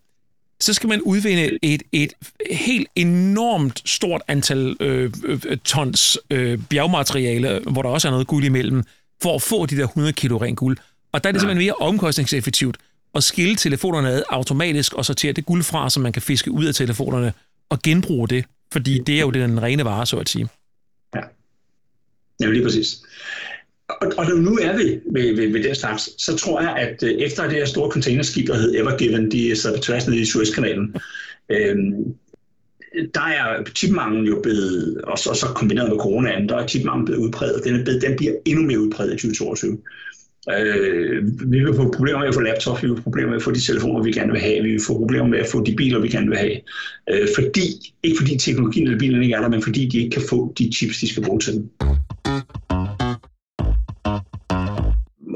[0.60, 2.14] så skal man udvinde et, et
[2.52, 8.44] helt enormt stort antal øh, øh, tons øh, bjergmateriale, hvor der også er noget guld
[8.44, 8.84] imellem,
[9.22, 10.78] for at få de der 100 kilo ren guld.
[11.18, 12.78] Og der er det simpelthen mere omkostningseffektivt
[13.16, 16.66] at skille telefonerne ad automatisk og sortere det guld fra, som man kan fiske ud
[16.66, 17.34] af telefonerne
[17.70, 20.48] og genbruge det, fordi det er jo den rene vare, så at sige.
[21.16, 21.22] Ja,
[22.42, 23.02] ja lige præcis.
[23.90, 27.12] Og, og nu er vi ved, ved, ved den slags, så tror jeg, at øh,
[27.12, 30.96] efter det her store containerskib, der hed Evergiven, de sad på tværs ned i Suezkanalen,
[31.50, 32.16] øhm,
[33.14, 37.22] der er chipmanglen jo blevet, og så, så kombineret med coronaen, der er chipmanglen blevet
[37.22, 37.64] udpræget.
[37.64, 39.78] Den, er blevet, den bliver endnu mere udpræget i 2022.
[40.56, 43.44] Øh, vi vil få problemer med at få laptops, vi vil få problemer med at
[43.44, 45.76] få de telefoner, vi gerne vil have, vi vil få problemer med at få de
[45.76, 46.58] biler, vi gerne vil have.
[47.10, 50.22] Øh, fordi, ikke fordi teknologien eller bilerne ikke er der, men fordi de ikke kan
[50.30, 51.70] få de chips, de skal bruge til dem.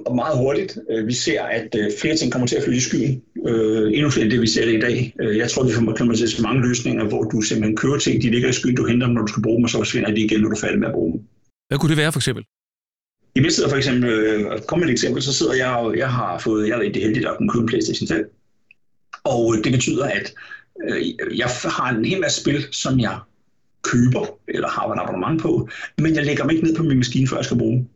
[0.06, 2.82] Og meget hurtigt, øh, vi ser, at øh, flere ting kommer til at flytte i
[2.82, 3.22] skyen.
[3.48, 5.16] Øh, endnu flere end det, vi ser det i dag.
[5.22, 8.22] Øh, jeg tror, vi kommer til at se mange løsninger, hvor du simpelthen kører ting,
[8.22, 10.12] de ligger i skyen, du henter dem, når du skal bruge dem, og så forsvinder
[10.12, 11.22] de igen, når du er færdig med at bruge dem.
[11.68, 12.44] Hvad kunne det være for eksempel?
[13.36, 16.12] I mit sidder for eksempel, øh, kom med et eksempel, så sidder jeg og jeg
[16.12, 18.34] har fået, jeg er rigtig heldig at kunne købe Playstation 5.
[19.24, 20.34] Og øh, det betyder, at
[20.90, 23.20] øh, jeg har en hel masse spil, som jeg
[23.82, 27.28] køber, eller har et abonnement på, men jeg lægger dem ikke ned på min maskine,
[27.28, 27.88] før jeg skal bruge dem.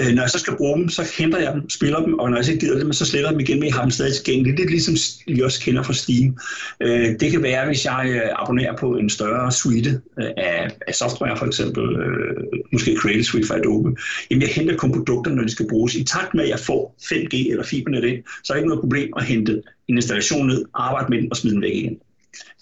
[0.00, 2.36] Øh, når jeg så skal bruge dem, så henter jeg dem, spiller dem, og når
[2.36, 4.56] jeg så gider dem, så sletter jeg dem igen, men jeg har dem stadig tilgængeligt.
[4.56, 4.94] Det er ligesom
[5.26, 6.38] vi også kender fra Steam.
[6.80, 10.94] Øh, det kan være, hvis jeg øh, abonnerer på en større suite øh, af, af
[10.94, 12.36] software, for eksempel øh,
[12.72, 13.96] måske Creative Suite fra Adobe.
[14.30, 15.94] Jamen, jeg henter kun produkter, når de skal bruges.
[15.94, 18.80] I takt med, at jeg får 5G eller fibernet ind, så er det ikke noget
[18.80, 21.98] problem at hente en installation ned, arbejde med den og smide den væk igen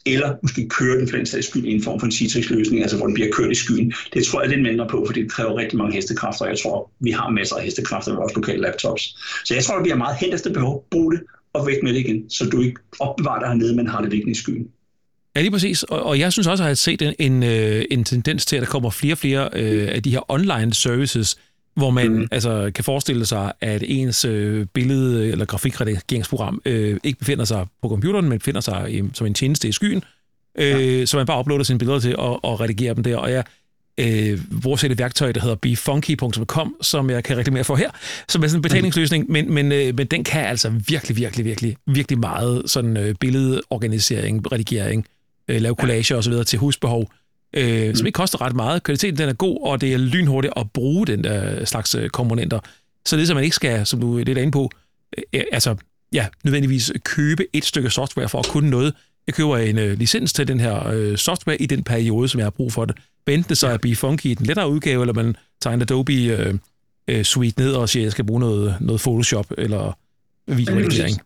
[0.07, 2.97] eller måske køre den for den sags skyld i en form for en Citrix-løsning, altså
[2.97, 3.93] hvor den bliver kørt i skyen.
[4.15, 6.91] Det tror jeg lidt mindre på, for det kræver rigtig mange hestekræfter, og jeg tror,
[7.01, 9.03] vi har masser af hestekræfter i vores lokale laptops.
[9.45, 10.87] Så jeg tror, det bliver meget henteste behov.
[10.91, 11.21] Brug det
[11.53, 14.33] og væk med det igen, så du ikke opbevarer det hernede, men har det liggende
[14.33, 14.67] i skyen.
[15.37, 15.83] Ja, lige præcis.
[15.83, 18.57] Og, og jeg synes også, at jeg har set en, en, øh, en tendens til,
[18.57, 21.39] at der kommer flere og flere øh, af de her online services,
[21.75, 22.29] hvor man mm.
[22.31, 27.89] altså, kan forestille sig, at ens øh, billede- eller grafikredigeringsprogram øh, ikke befinder sig på
[27.89, 30.05] computeren, men befinder sig i, som en tjeneste i skyen,
[30.59, 31.07] øh, ja.
[31.07, 33.17] så man bare uploader sine billeder til og, og redigerer dem der.
[33.17, 33.45] Og jeg
[34.01, 37.91] øh, bruger et værktøj, der hedder befunky.com, som jeg kan reklamere for her,
[38.29, 39.33] som er sådan en betalingsløsning, mm.
[39.33, 44.53] men, men, øh, men den kan altså virkelig, virkelig, virkelig, virkelig meget sådan øh, billedorganisering,
[44.53, 45.07] redigering,
[45.49, 46.33] øh, lave collage osv.
[46.47, 47.11] til husbehov
[47.55, 47.95] øh, mm.
[47.95, 48.83] som ikke koster ret meget.
[48.83, 52.61] Kvaliteten den er god, og det er lynhurtigt at bruge den der slags øh, komponenter.
[53.07, 54.71] Så det, som man ikke skal, som du er lidt inde på,
[55.33, 55.77] øh, altså,
[56.13, 58.95] ja, nødvendigvis købe et stykke software for at kunne noget.
[59.27, 62.45] Jeg køber en øh, licens til den her øh, software i den periode, som jeg
[62.45, 62.97] har brug for det.
[63.27, 66.55] Det så er BeFunky i den lettere udgave, eller man tager en Adobe øh,
[67.09, 69.99] øh, suite ned og siger, at jeg skal bruge noget, noget Photoshop eller
[70.47, 71.21] videoredigering.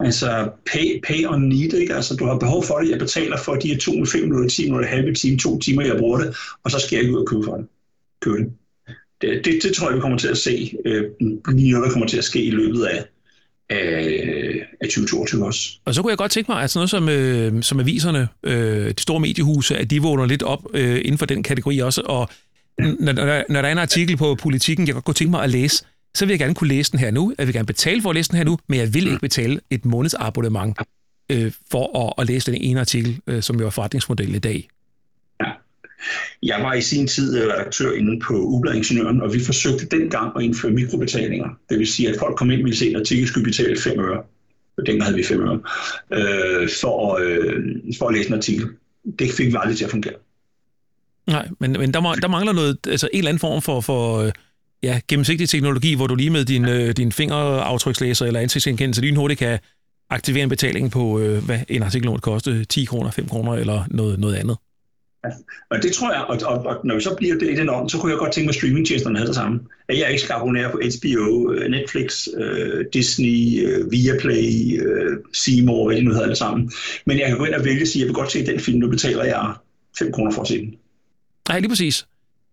[0.00, 1.94] Altså pay, pay on need, ikke?
[1.94, 4.64] Altså du har behov for det, jeg betaler for de her 2 5 minutter, 10
[4.64, 7.26] minutter, halve time, to timer, jeg bruger det, og så skal jeg ikke ud og
[7.26, 7.66] købe for det.
[8.20, 8.52] Købe det.
[9.20, 11.04] Det, det, det tror jeg, vi kommer til at se, øh,
[11.48, 13.04] lige noget, der kommer til at ske i løbet af,
[13.70, 15.70] af, af 2022 også.
[15.84, 18.90] Og så kunne jeg godt tænke mig, at sådan noget som, øh, som aviserne, øh,
[18.90, 22.28] de store mediehuse, at de vågner lidt op øh, inden for den kategori også, og
[22.78, 25.50] når, når, når der er en artikel på politikken, jeg godt kunne tænke mig at
[25.50, 25.84] læse,
[26.18, 27.34] så vil jeg gerne kunne læse den her nu.
[27.38, 29.60] Jeg vil gerne betale for at læse den her nu, men jeg vil ikke betale
[29.70, 30.78] et månedsabonnement
[31.32, 34.68] øh, for at, at læse den ene artikel, øh, som jo er forretningsmodel i dag.
[35.40, 35.50] Ja.
[36.42, 40.42] Jeg var i sin tid øh, redaktør inde på Ubladingeniøren, og vi forsøgte dengang at
[40.42, 41.48] indføre mikrobetalinger.
[41.68, 44.00] Det vil sige, at folk kom ind, og ville se en artikel, skulle betale 5
[44.00, 44.22] øre.
[44.86, 45.60] Dengang havde vi 5 øre.
[46.12, 47.64] Øh, for, øh,
[47.98, 48.66] for at læse en artikel.
[49.18, 50.14] Det fik vi aldrig til at fungere.
[51.26, 54.32] Nej, men, men der, der mangler noget, altså en eller anden form for, for øh,
[54.82, 59.58] ja, gennemsigtig teknologi, hvor du lige med din, øh, din fingeraftrykslæser eller ansigtsgenkendelse lynhurtigt kan
[60.10, 63.84] aktivere en betaling på, øh, hvad en artikel måtte koste, 10 kroner, 5 kroner eller
[63.90, 64.56] noget, noget andet.
[65.24, 65.30] Ja,
[65.70, 67.90] og det tror jeg, og, og, og når vi så bliver det i den ånd,
[67.90, 69.60] så kunne jeg godt tænke mig, at streamingtjenesterne havde det samme.
[69.88, 75.86] At jeg ikke skal abonnere på HBO, øh, Netflix, uh, Disney, uh, Viaplay, uh, Seymour,
[75.86, 76.72] hvad de nu hedder alle sammen.
[77.06, 78.60] Men jeg kan gå ind og vælge og sige, at jeg vil godt se den
[78.60, 79.54] film, nu betaler jeg
[79.98, 80.74] 5 kroner for at se den.
[81.48, 82.06] Nej, lige præcis.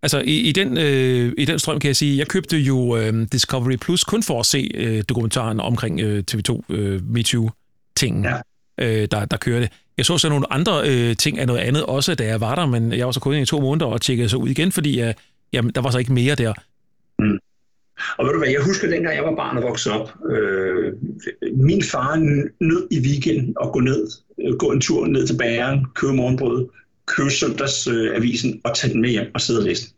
[0.06, 3.28] Altså, i, i, den, øh, i den strøm kan jeg sige, jeg købte jo øh,
[3.32, 8.38] Discovery Plus kun for at se øh, dokumentaren omkring øh, TV2 øh, MeToo-tingen, ja.
[8.82, 9.70] øh, der, der kørte.
[9.98, 12.66] Jeg så så nogle andre øh, ting af noget andet også, da jeg var der,
[12.66, 15.14] men jeg var så kun i to måneder og tjekkede så ud igen, fordi øh,
[15.54, 16.54] jamen, der var så ikke mere der.
[17.20, 17.40] Mm.
[18.18, 20.94] Og ved du hvad, jeg husker dengang jeg var barn og voksede op, øh,
[21.54, 22.16] min far
[22.60, 24.08] nød i weekenden at gå ned,
[24.48, 26.68] øh, gå en tur ned til bageren, købe morgenbrød,
[27.06, 29.95] købe søndagsavisen øh, og tage den med hjem og sidde og læse Ja.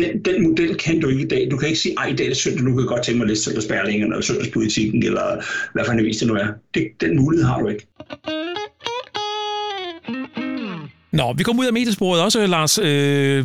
[0.00, 1.48] Den, den model kan du ikke i dag.
[1.50, 3.24] Du kan ikke sige, ej, i dag er søndag, nu kan jeg godt tænke mig
[3.24, 6.46] at læse søndagsbærlingen eller søndagspolitikken, eller hvad for en avis det nu er.
[6.74, 7.86] Det, den mulighed har du ikke.
[11.12, 12.78] Nå, vi kommer ud af mediesporet også, Lars.
[12.78, 12.84] Øh,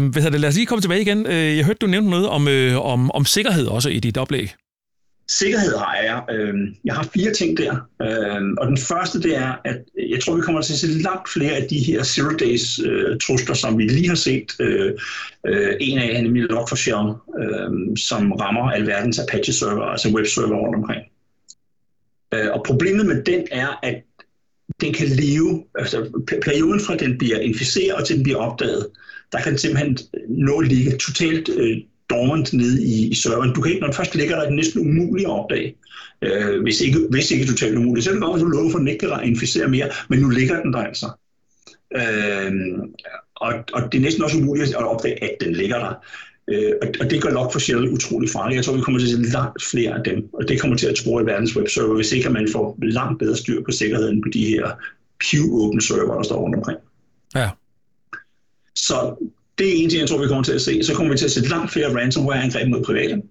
[0.02, 0.40] hvad det?
[0.40, 1.26] Lad os lige komme tilbage igen.
[1.28, 4.50] Øh, jeg hørte, du nævnte noget om, øh, om, om sikkerhed også i dit oplæg.
[5.28, 6.24] Sikkerhed har jeg.
[6.32, 6.54] Øh,
[6.86, 7.74] jeg har fire ting der.
[8.02, 9.78] Øh, og den første, det er, at
[10.10, 13.20] jeg tror, vi kommer til at se langt flere af de her zero days øh,
[13.20, 14.56] trusler, som vi lige har set.
[14.60, 14.94] Øh,
[15.46, 21.02] øh en af nemlig Log4Shell, øh, som rammer alverdens Apache-server, altså web-server rundt omkring.
[22.34, 24.04] Øh, og problemet med den er, at
[24.82, 28.88] den kan leve, altså perioden fra den bliver inficeret og til den bliver opdaget,
[29.32, 31.78] der kan den simpelthen nå ligge totalt øh,
[32.16, 33.54] dormant nede i, i serveren.
[33.54, 35.76] Du kan ikke, når det først ligger der, er det næsten umuligt at opdage.
[36.22, 38.06] Øh, hvis, ikke, hvis ikke totalt umuligt.
[38.06, 40.30] Så det godt, at du lukker for, at den ikke kan inficere mere, men nu
[40.30, 41.08] ligger den der altså.
[41.96, 42.52] Øh,
[43.36, 45.94] og, og det er næsten også umuligt at opdage, at den ligger der.
[46.48, 48.56] Øh, og det gør Log4Shell utrolig farligt.
[48.56, 50.88] Jeg tror, vi kommer til at se langt flere af dem, og det kommer til
[50.88, 54.30] at spore i verdens webserver, hvis ikke man får langt bedre styr på sikkerheden på
[54.34, 54.72] de her
[55.20, 56.80] pew-åbne server, der står rundt omkring.
[57.36, 57.50] Ja.
[58.76, 59.16] Så
[59.58, 60.84] det er en ting, jeg tror, vi kommer til at se.
[60.84, 63.22] Så kommer vi til at se langt flere ransomware-angreb mod private.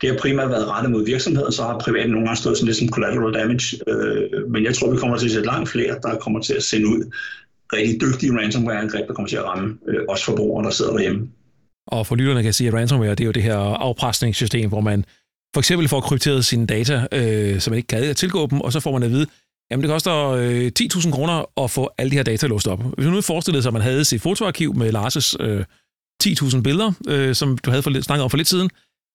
[0.00, 2.76] Det har primært været rettet mod virksomheder, så har private nogle gange stået sådan lidt
[2.76, 3.66] som collateral damage.
[3.88, 6.62] Øh, men jeg tror, vi kommer til at se langt flere, der kommer til at
[6.62, 7.12] sende ud
[7.72, 11.28] rigtig dygtige ransomware-angreb, der kommer til at ramme øh, os forbrugere, der sidder derhjemme.
[11.86, 14.80] Og for lytterne kan jeg sige, at ransomware det er jo det her afpresningssystem, hvor
[14.80, 15.04] man
[15.54, 18.80] for eksempel får krypteret sine data, øh, så man ikke kan tilgå dem, og så
[18.80, 19.26] får man at vide,
[19.70, 22.82] jamen det koster øh, 10.000 kroner at få alle de her data låst op.
[22.82, 25.64] Hvis man nu forestillede sig, at man havde sit fotoarkiv med Lars' øh,
[26.22, 28.70] 10.000 billeder, øh, som du havde for, snakket om for lidt siden,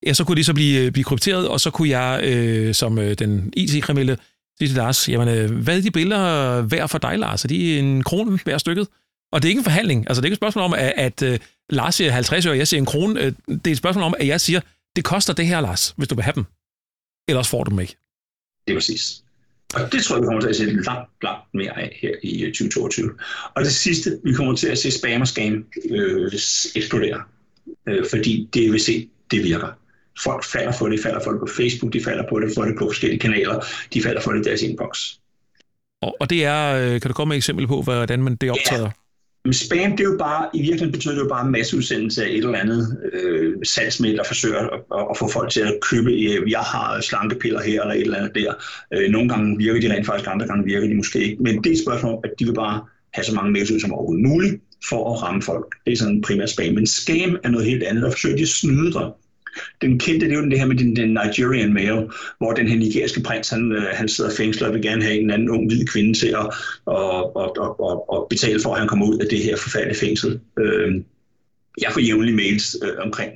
[0.06, 3.00] ja, så kunne de så blive, øh, blive krypteret, og så kunne jeg øh, som
[3.00, 4.18] øh, den IT-kriminelle
[4.60, 7.44] sige til Lars, jamen øh, hvad er de billeder værd for dig, Lars?
[7.44, 8.88] Er de en krone hver stykket?
[9.32, 10.06] Og det er ikke en forhandling.
[10.08, 11.40] Altså, det er ikke et spørgsmål om, at, at øh,
[11.70, 13.22] Lars siger 50 øre, og jeg siger en krone.
[13.22, 14.62] Øh, det er et spørgsmål om, at jeg siger,
[14.96, 16.46] det koster det her, Lars, hvis du vil have dem.
[17.28, 17.96] Ellers får du dem ikke.
[18.68, 19.25] Det er præcis.
[19.76, 22.46] Og det tror jeg, vi kommer til at se langt, langt mere af her i
[22.46, 23.12] 2022.
[23.56, 26.32] Og det sidste, vi kommer til at se spam og scam øh,
[26.76, 27.22] eksplodere.
[27.88, 29.68] Øh, fordi det vil se, det virker.
[30.24, 32.62] Folk falder for det, de falder for det på Facebook, de falder på det, for
[32.62, 35.00] det på forskellige kanaler, de falder for det i deres inbox.
[36.02, 38.52] Og, og det er, øh, kan du komme med et eksempel på, hvordan man det
[38.52, 38.82] optager?
[38.82, 39.05] Ja.
[39.46, 42.38] Men spam, det er jo bare, i virkeligheden betyder det jo bare masseudsendelse af et
[42.38, 44.80] eller andet øh, salgsmiddel, der forsøger at,
[45.12, 48.36] at, få folk til at købe, øh, jeg har slankepiller her eller et eller andet
[48.36, 48.54] der.
[48.94, 51.44] Øh, nogle gange virker de rent faktisk, andre gange virker de måske ikke.
[51.44, 53.94] Men det er et spørgsmål at de vil bare have så mange mails ud som
[53.94, 54.56] overhovedet muligt
[54.90, 55.76] for at ramme folk.
[55.86, 56.74] Det er sådan primært spam.
[56.74, 59.12] Men scam er noget helt andet, der forsøger de at snyde dig
[59.82, 62.78] den kendte, det er jo det her med den, den Nigerian male, hvor den her
[62.78, 65.86] nigeriske prins, han, øh, han sidder fængslet og vil gerne have en anden ung hvid
[65.86, 66.54] kvinde til at
[66.86, 70.00] og, og, og, og, og betale for, at han kommer ud af det her forfærdelige
[70.00, 70.40] fængsel.
[70.60, 71.02] Øh,
[71.82, 73.32] jeg får jævnlige mails øh, omkring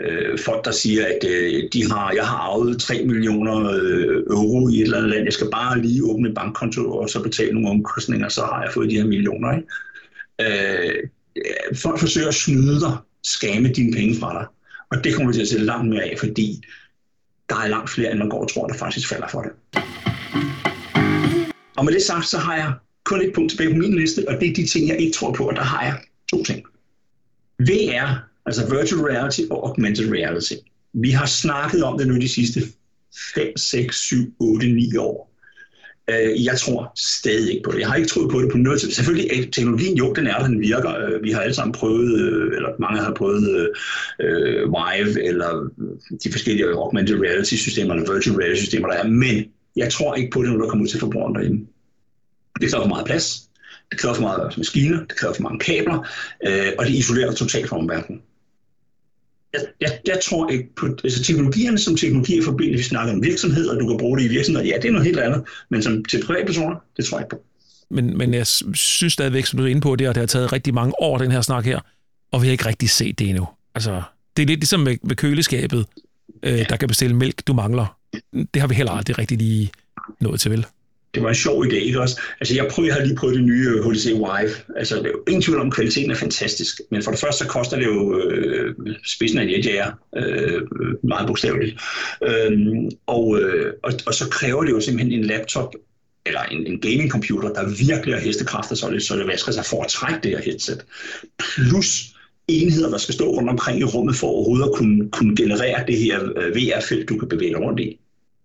[0.00, 4.68] øh, folk, der siger, at øh, de har, jeg har arvet 3 millioner øh, euro
[4.68, 5.24] i et eller andet land.
[5.24, 8.72] Jeg skal bare lige åbne en bankkonto og så betale nogle omkostninger, så har jeg
[8.72, 9.52] fået de her millioner.
[9.52, 9.66] Ikke?
[10.40, 11.08] Øh,
[11.76, 14.46] folk forsøger at snyde dig, skamme dine penge fra dig.
[14.92, 16.62] Og det kommer vi til at se langt mere af, fordi
[17.48, 19.52] der er langt flere, end man går og tror, der faktisk falder for det.
[21.76, 22.72] Og med det sagt, så har jeg
[23.04, 25.32] kun et punkt tilbage på min liste, og det er de ting, jeg ikke tror
[25.32, 25.98] på, og der har jeg
[26.30, 26.66] to ting.
[27.58, 30.52] VR, altså virtual reality og augmented reality.
[30.92, 32.60] Vi har snakket om det nu de sidste
[33.34, 35.31] 5, 6, 7, 8, 9 år.
[36.10, 37.80] Øh, jeg tror stadig ikke på det.
[37.80, 38.96] Jeg har ikke troet på det på noget tidspunkt.
[38.96, 40.90] Selvfølgelig er teknologien, jo, den er der, den virker.
[40.98, 43.70] Øh, vi har alle sammen prøvet, øh, eller mange har prøvet
[44.20, 45.70] øh, Vive, eller
[46.24, 49.08] de forskellige augmented reality-systemer, eller virtual reality-systemer, der er.
[49.08, 49.44] Men
[49.76, 51.66] jeg tror ikke på det, når der kommer ud til forbrugeren derhjemme.
[52.60, 53.48] Det kræver for meget plads.
[53.90, 56.08] Det kræver for meget maskiner, det kræver for mange kabler,
[56.46, 58.20] øh, og det isolerer totalt fra omverdenen
[59.52, 63.22] jeg, jeg, jeg tror ikke på, altså teknologierne som teknologi for bil, vi snakker om
[63.22, 66.04] virksomheder, du kan bruge det i virksomheder, ja, det er noget helt andet, men som
[66.04, 67.42] til privatpersoner, det tror jeg ikke på.
[67.90, 70.52] Men, men jeg synes stadigvæk, som du er inde på, det, og det har taget
[70.52, 71.80] rigtig mange år, den her snak her,
[72.32, 73.48] og vi har ikke rigtig set det endnu.
[73.74, 74.02] Altså,
[74.36, 75.86] det er lidt ligesom med, med køleskabet,
[76.42, 77.96] øh, der kan bestille mælk, du mangler.
[78.54, 79.70] Det har vi heller aldrig rigtig lige
[80.20, 80.66] nået til, vel?
[81.14, 82.20] Det var en sjov idé, ikke også?
[82.40, 84.76] Altså, jeg, prøver, jeg har lige prøvet det nye øh, HTC Vive.
[84.76, 86.80] Altså, det er jo ingen tvivl om, kvaliteten er fantastisk.
[86.90, 88.74] Men for det første, så koster det jo øh,
[89.06, 90.62] spidsen af en jetjager, øh,
[91.02, 91.80] meget bogstaveligt.
[92.24, 95.74] Øhm, og, øh, og, og så kræver det jo simpelthen en laptop,
[96.26, 99.64] eller en, en gaming computer, der virkelig har hestekræfter, så det, så det vasker sig
[99.64, 100.84] for at trække det her headset.
[101.38, 102.12] Plus
[102.48, 105.98] enheder, der skal stå rundt omkring i rummet for overhovedet at kunne, kunne generere det
[105.98, 107.98] her øh, VR-felt, du kan bevæge dig rundt i.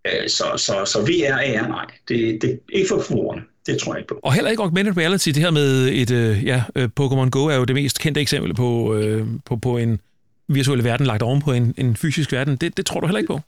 [0.07, 1.85] Øh, så, så, så VR er nej.
[2.07, 3.41] Det, det er ikke for forbrugerne.
[3.65, 4.19] Det tror jeg ikke på.
[4.23, 5.29] Og heller ikke augmented reality.
[5.29, 8.53] Det her med et, øh, ja, øh, Pokémon Go er jo det mest kendte eksempel
[8.53, 9.01] på,
[9.45, 9.99] på, på en
[10.47, 12.55] virtuel verden lagt oven på en, en fysisk verden.
[12.55, 13.41] Det, det tror du heller ikke på?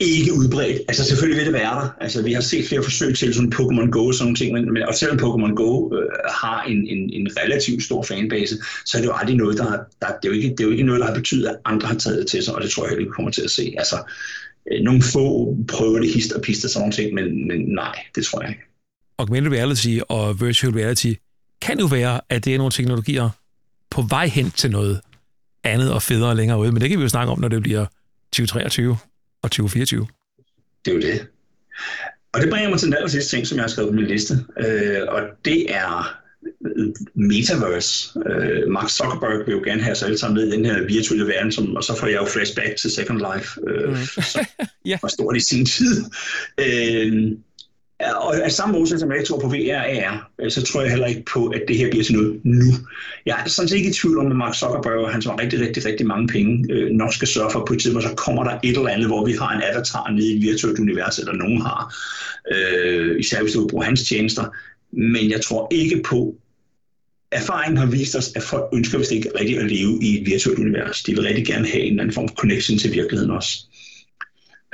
[0.00, 0.78] Ikke udbredt.
[0.88, 1.96] Altså selvfølgelig vil det være der.
[2.00, 4.72] Altså vi har set flere forsøg til sådan Pokémon Go og sådan nogle ting, men,
[4.72, 6.08] men og selvom Pokémon Go øh,
[6.42, 8.56] har en, en, en relativt stor fanbase,
[8.86, 10.70] så er det jo aldrig noget, der, der det, er jo ikke, det er jo
[10.70, 12.84] ikke noget, der har betydet, at andre har taget det til sig, og det tror
[12.84, 13.74] jeg heller ikke, vi kommer til at se.
[13.78, 13.96] Altså
[14.82, 18.42] nogle få prøver det hist og pist og sådan ting, men, men nej, det tror
[18.42, 18.62] jeg ikke.
[19.18, 21.12] Augmented reality og virtual reality
[21.62, 23.28] kan jo være, at det er nogle teknologier
[23.90, 25.00] på vej hen til noget
[25.64, 27.86] andet og federe længere ude, men det kan vi jo snakke om, når det bliver
[28.32, 28.96] 2023
[29.42, 30.06] og 2024.
[30.84, 31.26] Det er jo det.
[32.32, 34.06] Og det bringer mig til den aller sidste ting, som jeg har skrevet på min
[34.06, 36.19] liste, øh, og det er
[37.14, 38.10] metaverse.
[38.16, 41.26] Uh, Mark Zuckerberg vil jo gerne have os alle sammen med i den her virtuelle
[41.26, 43.96] verden, som, og så får jeg jo flashback til Second Life, uh, mm.
[44.04, 44.46] så,
[44.86, 44.98] yeah.
[45.02, 46.04] var stort i sin tid.
[46.58, 47.38] Uh,
[48.00, 51.24] og af samme årsag, som jeg tror på VR AR, så tror jeg heller ikke
[51.32, 52.72] på, at det her bliver til noget nu.
[53.26, 55.60] Jeg er sådan set ikke i tvivl om, at Mark Zuckerberg han som har rigtig,
[55.60, 58.58] rigtig, rigtig mange penge, øh, nok skal sørge for på et tidspunkt, så kommer der
[58.62, 61.60] et eller andet, hvor vi har en avatar nede i et virtuelt univers, eller nogen
[61.60, 61.94] har,
[62.54, 64.44] øh, især hvis du vil bruge hans tjenester.
[64.92, 66.34] Men jeg tror ikke på,
[67.32, 70.58] erfaringen har vist os, at folk ønsker vist ikke rigtig at leve i et virtuelt
[70.58, 71.02] univers.
[71.02, 73.66] De vil rigtig gerne have en eller anden form for connection til virkeligheden også.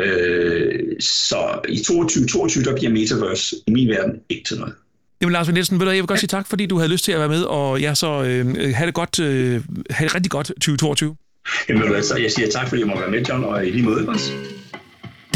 [0.00, 4.74] Øh, så i 2022, der bliver Metaverse i min verden ikke til noget.
[5.20, 7.28] Jamen Lars Nielsen, jeg vil godt sige tak, fordi du havde lyst til at være
[7.28, 11.16] med, og jeg så øh, have det godt, øh, have det rigtig godt 2022.
[11.68, 14.08] Jamen altså, jeg siger tak, fordi jeg må være med, John, og i lige måde
[14.08, 14.32] også.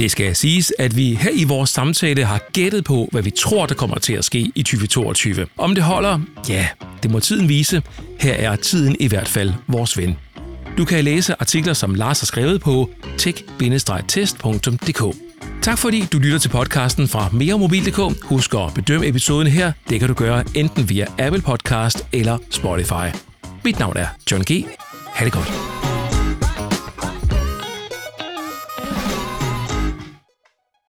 [0.01, 3.67] Det skal siges, at vi her i vores samtale har gættet på, hvad vi tror,
[3.67, 5.47] der kommer til at ske i 2022.
[5.59, 6.21] Om det holder?
[6.49, 6.69] Ja,
[7.03, 7.83] det må tiden vise.
[8.21, 10.17] Her er tiden i hvert fald vores ven.
[10.79, 15.17] Du kan læse artikler, som Lars har skrevet på tech-test.dk.
[15.63, 18.23] Tak fordi du lytter til podcasten fra meremobil.dk.
[18.23, 19.73] Husk at bedømme episoden her.
[19.91, 23.17] Det kan du gøre enten via Apple Podcast eller Spotify.
[23.65, 24.65] Mit navn er John G.
[25.15, 25.80] Ha' det godt.